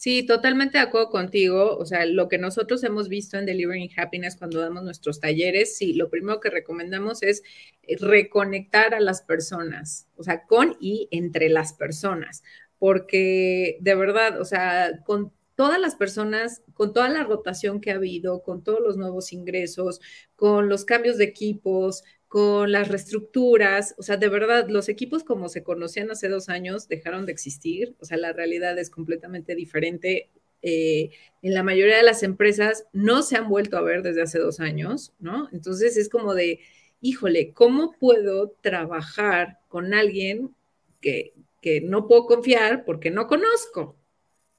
[0.00, 1.76] Sí, totalmente de acuerdo contigo.
[1.76, 5.92] O sea, lo que nosotros hemos visto en Delivering Happiness cuando damos nuestros talleres, sí,
[5.94, 7.42] lo primero que recomendamos es
[7.82, 12.44] eh, reconectar a las personas, o sea, con y entre las personas,
[12.78, 17.96] porque de verdad, o sea, con todas las personas, con toda la rotación que ha
[17.96, 20.00] habido, con todos los nuevos ingresos,
[20.36, 25.48] con los cambios de equipos, con las reestructuras, o sea, de verdad, los equipos como
[25.48, 30.28] se conocían hace dos años dejaron de existir, o sea, la realidad es completamente diferente.
[30.60, 31.10] Eh,
[31.40, 34.60] en la mayoría de las empresas no se han vuelto a ver desde hace dos
[34.60, 35.48] años, ¿no?
[35.52, 36.60] Entonces es como de,
[37.00, 40.54] híjole, ¿cómo puedo trabajar con alguien
[41.00, 43.96] que, que no puedo confiar porque no conozco?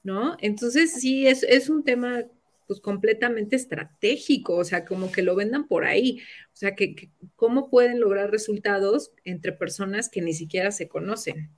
[0.02, 0.36] ¿No?
[0.40, 2.24] Entonces sí, es, es un tema
[2.70, 7.68] pues completamente estratégico, o sea, como que lo vendan por ahí, o sea, que, cómo
[7.68, 11.50] pueden lograr resultados entre personas que ni siquiera se conocen.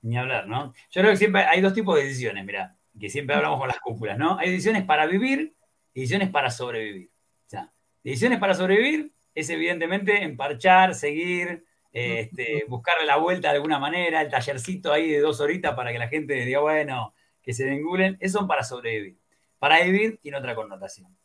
[0.00, 0.74] Ni hablar, ¿no?
[0.92, 3.80] Yo creo que siempre hay dos tipos de decisiones, mira, que siempre hablamos con las
[3.80, 4.38] cúpulas, ¿no?
[4.38, 5.56] Hay decisiones para vivir
[5.92, 7.10] y decisiones para sobrevivir.
[7.46, 7.72] O sea,
[8.04, 14.28] decisiones para sobrevivir es evidentemente emparchar, seguir, este, buscarle la vuelta de alguna manera, el
[14.28, 17.12] tallercito ahí de dos horitas para que la gente diga, bueno,
[17.42, 19.19] que se vinculen, eso son para sobrevivir.
[19.60, 21.16] Para vivir tiene otra connotación.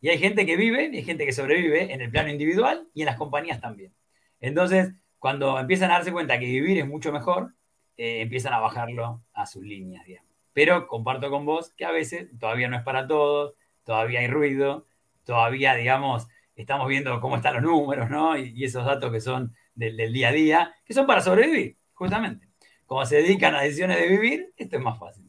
[0.00, 3.00] Y hay gente que vive y hay gente que sobrevive en el plano individual y
[3.00, 3.94] en las compañías también.
[4.40, 7.54] Entonces, cuando empiezan a darse cuenta que vivir es mucho mejor,
[7.96, 10.30] eh, empiezan a bajarlo a sus líneas, digamos.
[10.52, 14.86] Pero comparto con vos que a veces todavía no es para todos, todavía hay ruido,
[15.24, 16.26] todavía, digamos,
[16.56, 18.36] estamos viendo cómo están los números, ¿no?
[18.36, 22.48] Y, esos datos que son del, del, día a día, que son para sobrevivir, justamente.
[22.86, 25.23] Como se dedican a decisiones de vivir, esto es más fácil.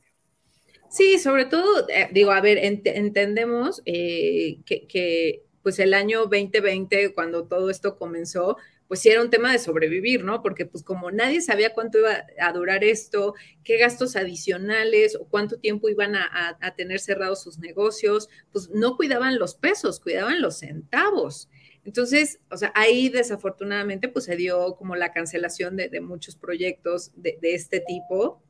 [0.96, 7.48] Sí, sobre todo, eh, digo, a ver, entendemos eh, que, pues el año 2020, cuando
[7.48, 8.56] todo esto comenzó,
[8.88, 10.42] pues sí era un tema de sobrevivir, ¿no?
[10.42, 13.34] Porque pues como nadie sabía cuánto iba a durar esto,
[13.66, 19.38] qué gastos adicionales o cuánto tiempo iban a, tener cerrados sus negocios, pues no cuidaban
[19.38, 21.50] los pesos, cuidaban los centavos.
[21.84, 27.38] Entonces, o sea, ahí desafortunadamente pues se dio como la cancelación de, muchos proyectos de,
[27.42, 28.45] de este tipo,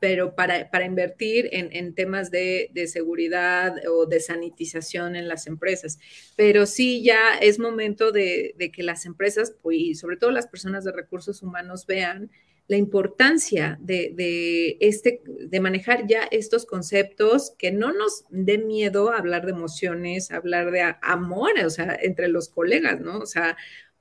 [0.00, 5.46] pero para, para invertir en, en temas de, de, seguridad o de sanitización en las
[5.46, 5.98] empresas.
[6.36, 10.46] Pero sí ya es momento de, de que las empresas, pues, y sobre todo las
[10.46, 12.30] personas de recursos humanos, vean
[12.68, 19.12] la importancia de, de, este, de manejar ya estos conceptos, que no nos dé miedo
[19.12, 23.18] hablar de emociones, hablar de amor, o sea, entre los colegas, ¿no?
[23.18, 23.56] O sea,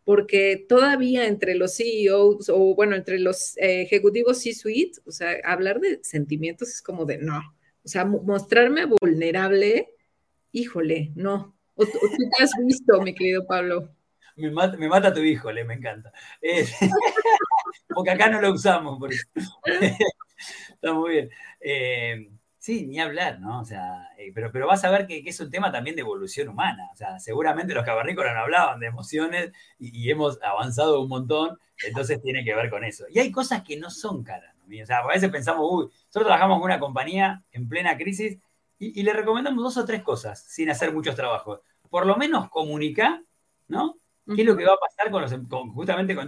[0.05, 5.81] porque todavía entre los CEOs o bueno, entre los eh, ejecutivos C-suite, o sea, hablar
[5.81, 7.39] de sentimientos es como de no,
[7.83, 9.89] o sea, mostrarme vulnerable,
[10.51, 11.57] híjole, no.
[11.73, 11.91] ¿O, tú
[12.37, 13.89] te has visto, mi querido Pablo?
[14.37, 16.13] Me mata, tu híjole, me encanta.
[16.41, 16.65] Eh,
[17.89, 19.25] porque acá no lo usamos, por eso.
[20.69, 21.29] Está muy bien.
[21.59, 22.29] Eh,
[22.65, 23.59] Sí, ni hablar, ¿no?
[23.59, 26.49] O sea, eh, pero, pero vas a ver que, es un tema también de evolución
[26.49, 26.89] humana.
[26.91, 32.19] O sea, seguramente los cavernícolas no hablaban de emociones y, hemos avanzado un montón, entonces
[32.23, 33.05] tiene que ver con eso.
[33.11, 34.65] Y hay cosas que no son caras, ¿no?
[34.81, 38.39] O sea, a veces pensamos, uy, nosotros trabajamos con una compañía en plena crisis
[38.79, 41.59] y, le recomendamos dos o tres cosas sin hacer muchos trabajos.
[41.91, 43.21] Por lo menos comunicar,
[43.67, 43.99] ¿no?
[44.25, 45.31] ¿Qué es lo que va a pasar con los,
[45.71, 46.27] justamente con,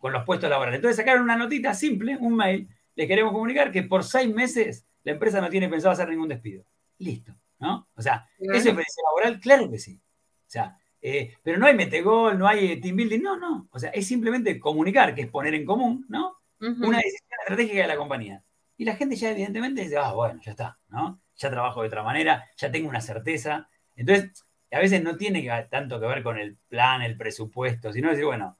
[0.00, 0.78] con los puestos laborales?
[0.78, 5.12] Entonces sacaron una notita simple, un mail, les queremos comunicar que por seis meses la
[5.12, 6.64] empresa no tiene pensado hacer ningún despido.
[6.98, 7.88] Listo, ¿no?
[7.94, 9.40] O sea, ¿eso es experiencia laboral?
[9.40, 10.00] Claro que sí.
[10.46, 13.68] O sea, eh, pero no hay metegol, no hay team building, no, no.
[13.70, 16.36] O sea, es simplemente comunicar, que es poner en común, ¿no?
[16.60, 18.44] Una decisión estratégica de la compañía.
[18.76, 21.22] Y la gente ya evidentemente dice, ah, bueno, ya está, ¿no?
[21.36, 23.68] Ya trabajo de otra manera, ya tengo una certeza.
[23.96, 28.26] Entonces, a veces no tiene tanto que ver con el plan, el presupuesto, sino decir,
[28.26, 28.58] bueno,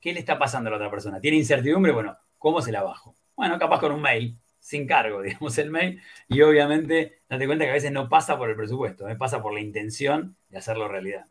[0.00, 1.20] ¿qué le está pasando a la otra persona?
[1.20, 1.92] ¿Tiene incertidumbre?
[1.92, 3.16] Bueno, ¿cómo se la bajo?
[3.36, 6.00] Bueno, capaz con un mail, sin cargo, digamos, el mail.
[6.28, 9.14] Y obviamente, date cuenta que a veces no pasa por el presupuesto, ¿eh?
[9.14, 11.26] pasa por la intención de hacerlo realidad.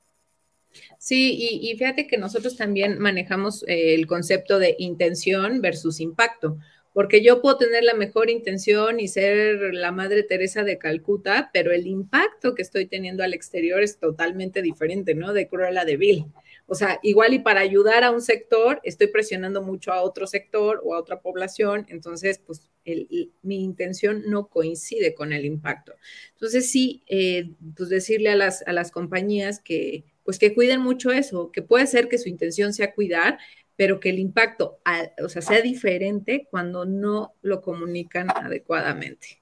[0.98, 6.58] Sí, y, fíjate que nosotros también manejamos eh, el concepto de intención versus impacto,
[6.94, 11.72] porque yo puedo tener la mejor intención y ser la Madre Teresa de Calcuta, pero
[11.72, 15.34] el impacto que estoy teniendo al exterior es totalmente diferente, ¿no?
[15.34, 16.26] De Cruella de Vil.
[16.68, 20.82] O sea, igual y para ayudar a un sector, estoy presionando mucho a otro sector
[20.84, 22.70] o a otra población, entonces, pues
[23.42, 25.94] mi intención no coincide con el impacto.
[26.34, 31.12] Entonces, sí, eh, pues decirle a las, a las compañías que, pues que cuiden mucho
[31.12, 33.38] eso, que puede ser que su intención sea cuidar,
[33.76, 34.80] pero que el impacto,
[35.24, 39.42] o sea, sea diferente cuando no lo comunican adecuadamente.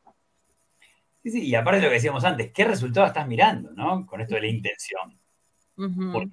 [1.24, 4.05] Sí, sí, y aparte de lo que decíamos antes, ¿qué resultado estás mirando, no?
[4.05, 5.17] Con esto de la intención.
[5.76, 6.32] Porque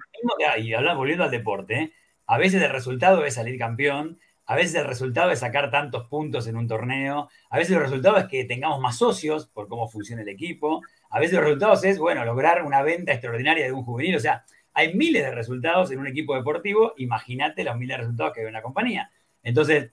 [0.59, 1.93] y hablando, volviendo al deporte,
[2.27, 6.47] a veces el resultado es salir campeón, a veces el resultado es sacar tantos puntos
[6.47, 10.23] en un torneo, a veces el resultado es que tengamos más socios por cómo funciona
[10.23, 14.17] el equipo, a veces el resultado es, bueno, lograr una venta extraordinaria de un juvenil,
[14.17, 18.33] o sea, hay miles de resultados en un equipo deportivo, imagínate los miles de resultados
[18.33, 19.11] que hay en una compañía.
[19.43, 19.93] Entonces,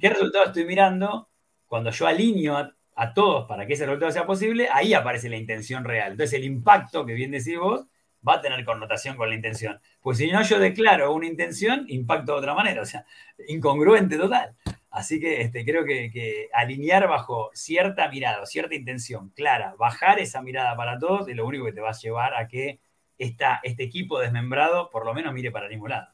[0.00, 1.28] ¿qué resultado estoy mirando?
[1.68, 5.36] cuando yo alineo a, a todos para que ese resultado sea posible, ahí aparece la
[5.36, 6.12] intención real.
[6.12, 7.86] Entonces el impacto que bien decís vos
[8.26, 9.80] va a tener connotación con la intención.
[10.00, 13.04] Pues si no yo declaro una intención, impacto de otra manera, o sea,
[13.46, 14.56] incongruente total.
[14.90, 20.76] Así que este, creo que, alinear bajo cierta mirada, cierta intención clara, bajar esa mirada
[20.76, 22.80] para todos es lo único que te va a llevar a que
[23.18, 26.08] esta, este equipo desmembrado por lo menos mire para ningún lado.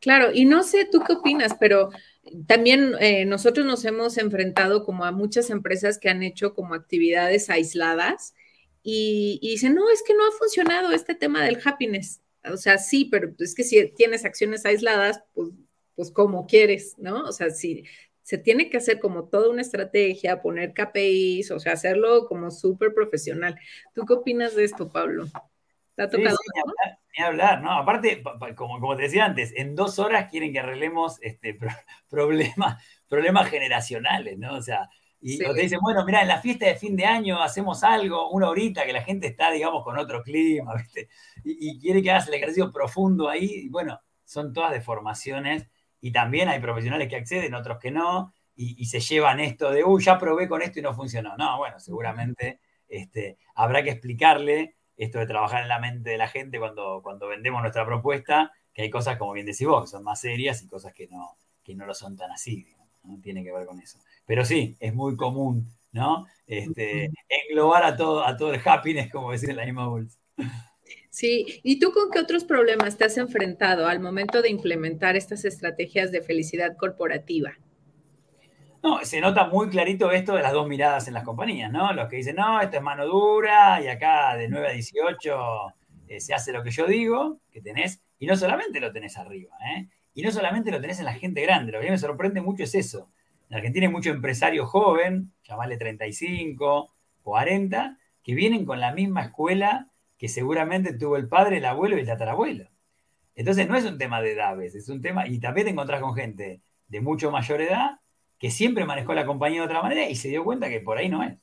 [0.00, 1.90] Claro, y no sé tú qué opinas, pero
[2.46, 7.50] también eh, nosotros nos hemos enfrentado como a muchas empresas que han hecho como actividades
[7.50, 8.34] aisladas
[8.82, 12.22] y, dicen, no, es que no ha funcionado este tema del happiness.
[12.44, 15.50] O sea, sí, pero es que si tienes acciones aisladas, pues,
[15.94, 17.24] pues como quieres, ¿no?
[17.24, 17.84] O sea, si
[18.22, 22.94] se tiene que hacer como toda una estrategia, poner KPIs, o sea, hacerlo como súper
[22.94, 23.58] profesional.
[23.94, 25.26] ¿Tú qué opinas de esto, Pablo?
[25.94, 26.36] ¿Te ha tocado?
[27.16, 27.72] ni, hablar, ¿no?
[27.72, 28.22] Aparte,
[28.54, 31.58] como, como te decía antes, en dos horas quieren que arreglemos este,
[32.10, 34.54] problemas, problemas generacionales, ¿no?
[34.54, 34.88] O sea,
[35.20, 38.48] y te dicen, bueno, mira, en la fiesta de fin de año hacemos algo, una
[38.48, 41.08] horita que la gente está, digamos, con otro clima, ¿viste?
[41.44, 43.64] Y, quiere que hagas el ejercicio profundo ahí.
[43.64, 45.68] Y bueno, son todas deformaciones.
[46.00, 50.02] Y también hay profesionales que acceden, otros que no, y, se llevan esto de, uy,
[50.02, 51.36] ya probé con esto y no funcionó.
[51.36, 56.28] No, bueno, seguramente este, habrá que explicarle esto de trabajar en la mente de la
[56.28, 60.04] gente cuando, cuando vendemos nuestra propuesta, que hay cosas, como bien decís vos, que son
[60.04, 62.66] más serias y cosas que no, que no lo son tan así,
[63.04, 63.20] ¿no?
[63.20, 63.98] Tiene que ver con eso.
[64.28, 66.26] Pero sí, es muy común, ¿no?
[66.46, 67.10] Este,
[67.48, 70.18] englobar a todo, a todo el happiness, como decía la misma bolsa.
[71.08, 75.46] Sí, ¿y tú con qué otros problemas te has enfrentado al momento de implementar estas
[75.46, 77.56] estrategias de felicidad corporativa?
[78.82, 81.94] No, se nota muy clarito esto de las dos miradas en las compañías, ¿no?
[81.94, 85.74] Los que dicen, no, esto es mano dura y acá de 9 a 18
[86.08, 89.56] eh, se hace lo que yo digo, que tenés, y no solamente lo tenés arriba,
[89.74, 89.88] ¿eh?
[90.12, 92.74] Y no solamente lo tenés en la gente grande, lo que me sorprende mucho es
[92.74, 93.08] eso.
[93.50, 96.92] En Argentina hay mucho empresario joven, llamarle 35,
[97.22, 102.00] 40, que vienen con la misma escuela que seguramente tuvo el padre, el abuelo y
[102.00, 102.68] el tatarabuelo.
[103.34, 106.14] Entonces no es un tema de edades, es un tema, y también te encontrás con
[106.14, 108.00] gente de mucho mayor edad
[108.38, 111.08] que siempre manejó la compañía de otra manera y se dio cuenta que por ahí
[111.08, 111.36] no es.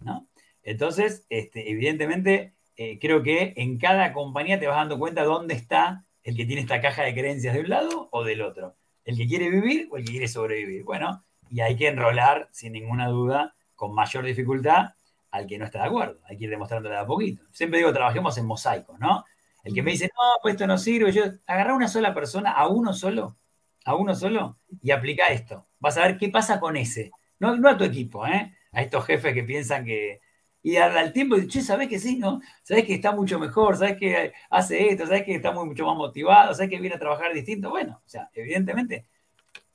[0.00, 0.28] ¿no?
[0.62, 6.04] Entonces, este, evidentemente, eh, creo que en cada compañía te vas dando cuenta dónde está
[6.22, 8.76] el que tiene esta caja de creencias de un lado o del otro.
[9.04, 10.84] El que quiere vivir o el que quiere sobrevivir.
[10.84, 14.90] Bueno, y hay que enrolar, sin ninguna duda, con mayor dificultad
[15.30, 16.20] al que no está de acuerdo.
[16.24, 17.44] Hay que ir demostrándole a poquito.
[17.52, 19.24] Siempre digo, trabajemos en mosaico, ¿no?
[19.64, 22.68] El que me dice, no, pues esto no sirve, yo agarra una sola persona, a
[22.68, 23.36] uno solo,
[23.84, 25.66] a uno solo, y aplica esto.
[25.78, 27.10] Vas a ver qué pasa con ese.
[27.38, 28.56] No, no a tu equipo, ¿eh?
[28.72, 30.20] A estos jefes que piensan que.
[30.62, 32.40] Y al, tiempo, che, ¿sabes que sí, no?
[32.62, 33.76] ¿Sabes que está mucho mejor?
[33.76, 35.06] ¿Sabes que hace esto?
[35.06, 36.54] ¿Sabes que está muy, mucho más motivado?
[36.54, 37.70] ¿Sabes que viene a trabajar distinto?
[37.70, 39.06] Bueno, o sea, evidentemente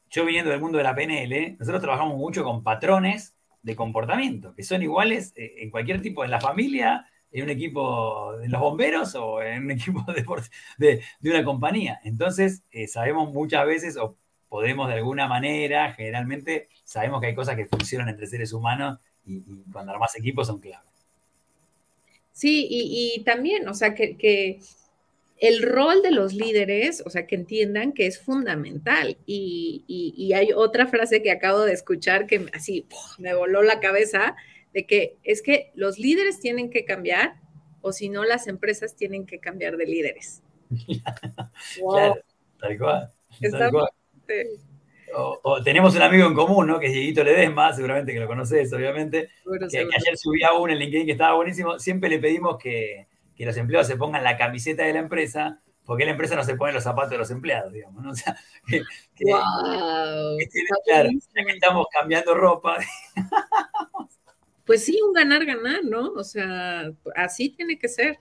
[0.09, 4.63] yo viniendo del mundo de la PNL, nosotros trabajamos mucho con patrones de comportamiento, que
[4.63, 9.15] son iguales eh, en cualquier tipo, en la familia, en un equipo de los bomberos
[9.15, 10.05] o en un equipo
[10.77, 11.99] de, de, una compañía.
[12.03, 14.15] Entonces, eh, sabemos muchas veces, o
[14.47, 19.41] podemos de alguna manera, generalmente, sabemos que hay cosas que funcionan entre seres humanos y,
[19.71, 20.87] cuando armas equipos son claves.
[22.31, 24.59] Sí, y, también, o sea, que, que
[25.37, 29.17] el rol de los líderes, o sea, que entiendan que es fundamental.
[29.25, 34.35] Y, hay otra frase que acabo de escuchar que así me voló la cabeza,
[34.73, 37.35] de que es que los líderes tienen que cambiar
[37.81, 40.41] o si no, las empresas tienen que cambiar de líderes.
[41.77, 42.15] Claro,
[42.59, 43.11] tal cual.
[45.13, 46.79] O, tenemos un amigo en común, ¿no?
[46.79, 49.29] Que es Dieguito Ledesma, seguramente que lo conoces, obviamente,
[49.69, 51.79] que, ayer subía uno en LinkedIn que estaba buenísimo.
[51.79, 56.05] Siempre le pedimos que, que los empleados se pongan la camiseta de la empresa, porque
[56.05, 58.11] la empresa no se pone los zapatos de los empleados, digamos, ¿no?
[58.11, 58.35] O sea,
[58.67, 58.81] que,
[59.25, 60.37] wow,
[60.85, 62.77] claro, ya que estamos cambiando ropa.
[64.65, 66.11] Pues sí, un ganar-ganar, ¿no?
[66.13, 68.17] O sea, así tiene que ser.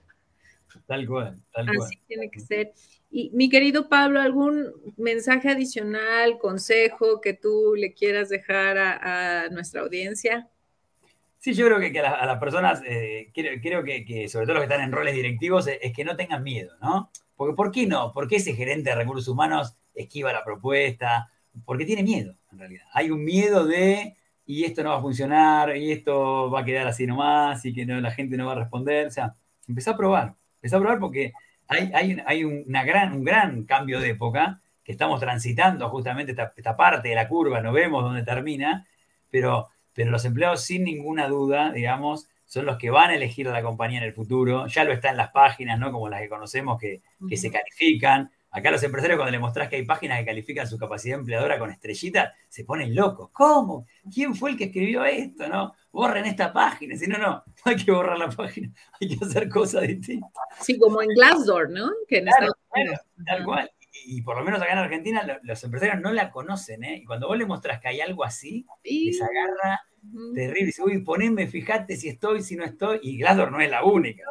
[0.86, 1.78] Tal cual, tal cual.
[1.80, 2.74] Así tiene que ser.
[3.10, 9.80] Y mi querido Pablo, ¿algún mensaje adicional, consejo que tú le quieras dejar a nuestra
[9.80, 10.50] audiencia?
[11.44, 14.80] Sí, yo creo que, a, las personas, eh, creo, que, sobre todo los que están
[14.80, 17.10] en roles directivos, es, que no tengan miedo, ¿no?
[17.36, 18.14] Porque ¿por qué no?
[18.14, 21.30] ¿Por qué ese gerente de recursos humanos esquiva la propuesta?
[21.66, 22.86] Porque tiene miedo, en realidad.
[22.94, 24.16] Hay un miedo de,
[24.46, 27.84] y esto no va a funcionar, y esto va a quedar así nomás, y que
[27.84, 29.08] la gente no va a responder.
[29.08, 29.36] O sea,
[29.68, 31.34] empezá a probar, empezá a probar porque
[31.68, 31.92] hay,
[32.24, 37.14] hay, una gran, un gran cambio de época que estamos transitando justamente esta parte de
[37.14, 38.86] la curva, no vemos dónde termina,
[39.30, 43.52] pero pero los empleados sin ninguna duda, digamos, son los que van a elegir a
[43.52, 44.66] la compañía en el futuro.
[44.66, 45.90] Ya lo está en las páginas, ¿no?
[45.90, 47.00] Como las que conocemos, que,
[47.36, 48.30] se califican.
[48.50, 51.70] Acá los empresarios cuando le mostrás que hay páginas que califican su capacidad empleadora con
[51.70, 53.30] estrellitas, se ponen locos.
[53.32, 53.86] ¿Cómo?
[54.12, 55.48] ¿Quién fue el que escribió esto?
[55.48, 55.74] ¿No?
[55.90, 56.96] Borren esta página.
[56.96, 60.30] Si no, no, no hay que borrar la página, hay que hacer cosas distintas.
[60.60, 61.90] Sí, como en Glassdoor, ¿no?
[62.06, 62.52] Que claro,
[63.26, 63.70] tal cual.
[64.06, 66.96] Y, por lo menos acá en Argentina los empresarios no la conocen, ¿eh?
[66.96, 69.82] Y cuando vos le mostrás que hay algo así, les agarra
[70.34, 70.66] terrible.
[70.66, 72.98] Dice, uy, poneme, fíjate si estoy, si no estoy.
[73.02, 74.24] Y Glassdoor no es la única.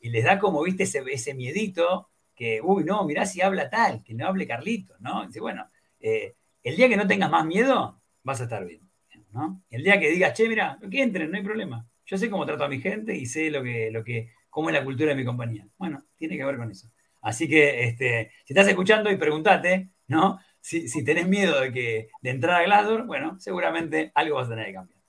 [0.00, 4.02] Y les da como, viste, ese, ese miedito que, uy, no, mirá si habla tal,
[4.02, 5.26] que no hable Carlito, ¿no?
[5.26, 5.68] Dice, bueno,
[6.00, 8.88] eh, el día que no tengas más miedo, vas a estar bien,
[9.32, 9.62] ¿no?
[9.68, 11.86] El día que digas, che, mira, que entren, no hay problema.
[12.06, 14.74] Yo sé cómo trato a mi gente y sé lo que, lo que, cómo es
[14.74, 15.68] la cultura de mi compañía.
[15.76, 16.90] Bueno, tiene que ver con eso.
[17.22, 20.40] Así que, este, si estás escuchando y preguntate, ¿no?
[20.60, 24.50] Si, si tenés miedo de, que, de entrar a Glassdoor, bueno, seguramente algo vas a
[24.50, 25.00] tener que cambiar.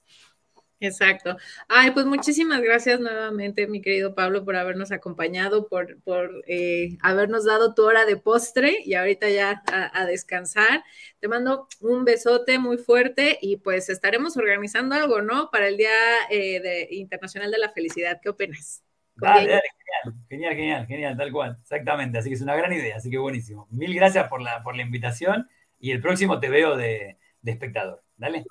[0.81, 1.37] Exacto.
[1.67, 7.45] Ay, pues muchísimas gracias nuevamente, mi querido Pablo, por habernos acompañado, por, por eh, habernos
[7.45, 10.83] dado tu hora de postre y ahorita ya a, descansar.
[11.19, 15.51] Te mando un besote muy fuerte y pues estaremos organizando algo, ¿no?
[15.51, 15.91] Para el Día
[16.31, 18.19] eh, de, Internacional de la Felicidad.
[18.19, 18.83] ¿Qué opinas?
[19.15, 22.17] Dale, dale, genial, genial, genial, genial, tal cual, exactamente.
[22.17, 23.67] Así que es una gran idea, así que buenísimo.
[23.71, 25.47] Mil gracias por la, por la invitación
[25.79, 28.03] y el próximo te veo de, de espectador.
[28.17, 28.43] Dale.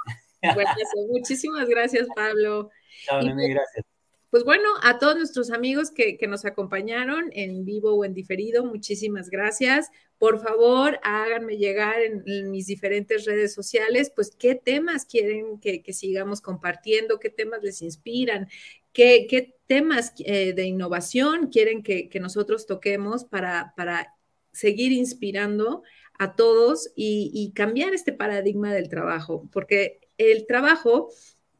[1.10, 2.70] muchísimas gracias, Pablo.
[3.04, 3.84] Chao, pues, gracias.
[4.30, 9.28] Pues bueno, a todos nuestros amigos que, nos acompañaron en vivo o en diferido, muchísimas
[9.28, 9.90] gracias.
[10.18, 16.40] Por favor, háganme llegar en, mis diferentes redes sociales, pues qué temas quieren que, sigamos
[16.40, 18.48] compartiendo, qué temas les inspiran,
[18.92, 24.16] qué, temas eh, de innovación quieren que, nosotros toquemos para, para
[24.50, 25.84] seguir inspirando
[26.18, 31.08] a todos y, y cambiar este paradigma del trabajo, porque el trabajo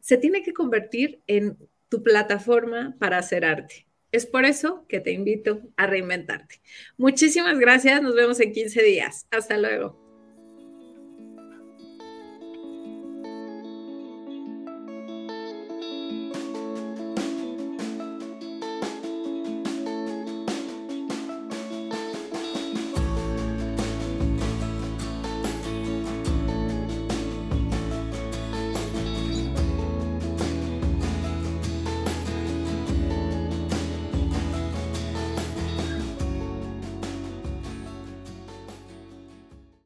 [0.00, 1.56] se tiene que convertir en
[1.88, 3.86] tu plataforma para hacer arte.
[4.10, 6.60] Es por eso que te invito a reinventarte.
[6.96, 8.02] Muchísimas gracias.
[8.02, 9.28] Nos vemos en 15 días.
[9.30, 10.09] Hasta luego.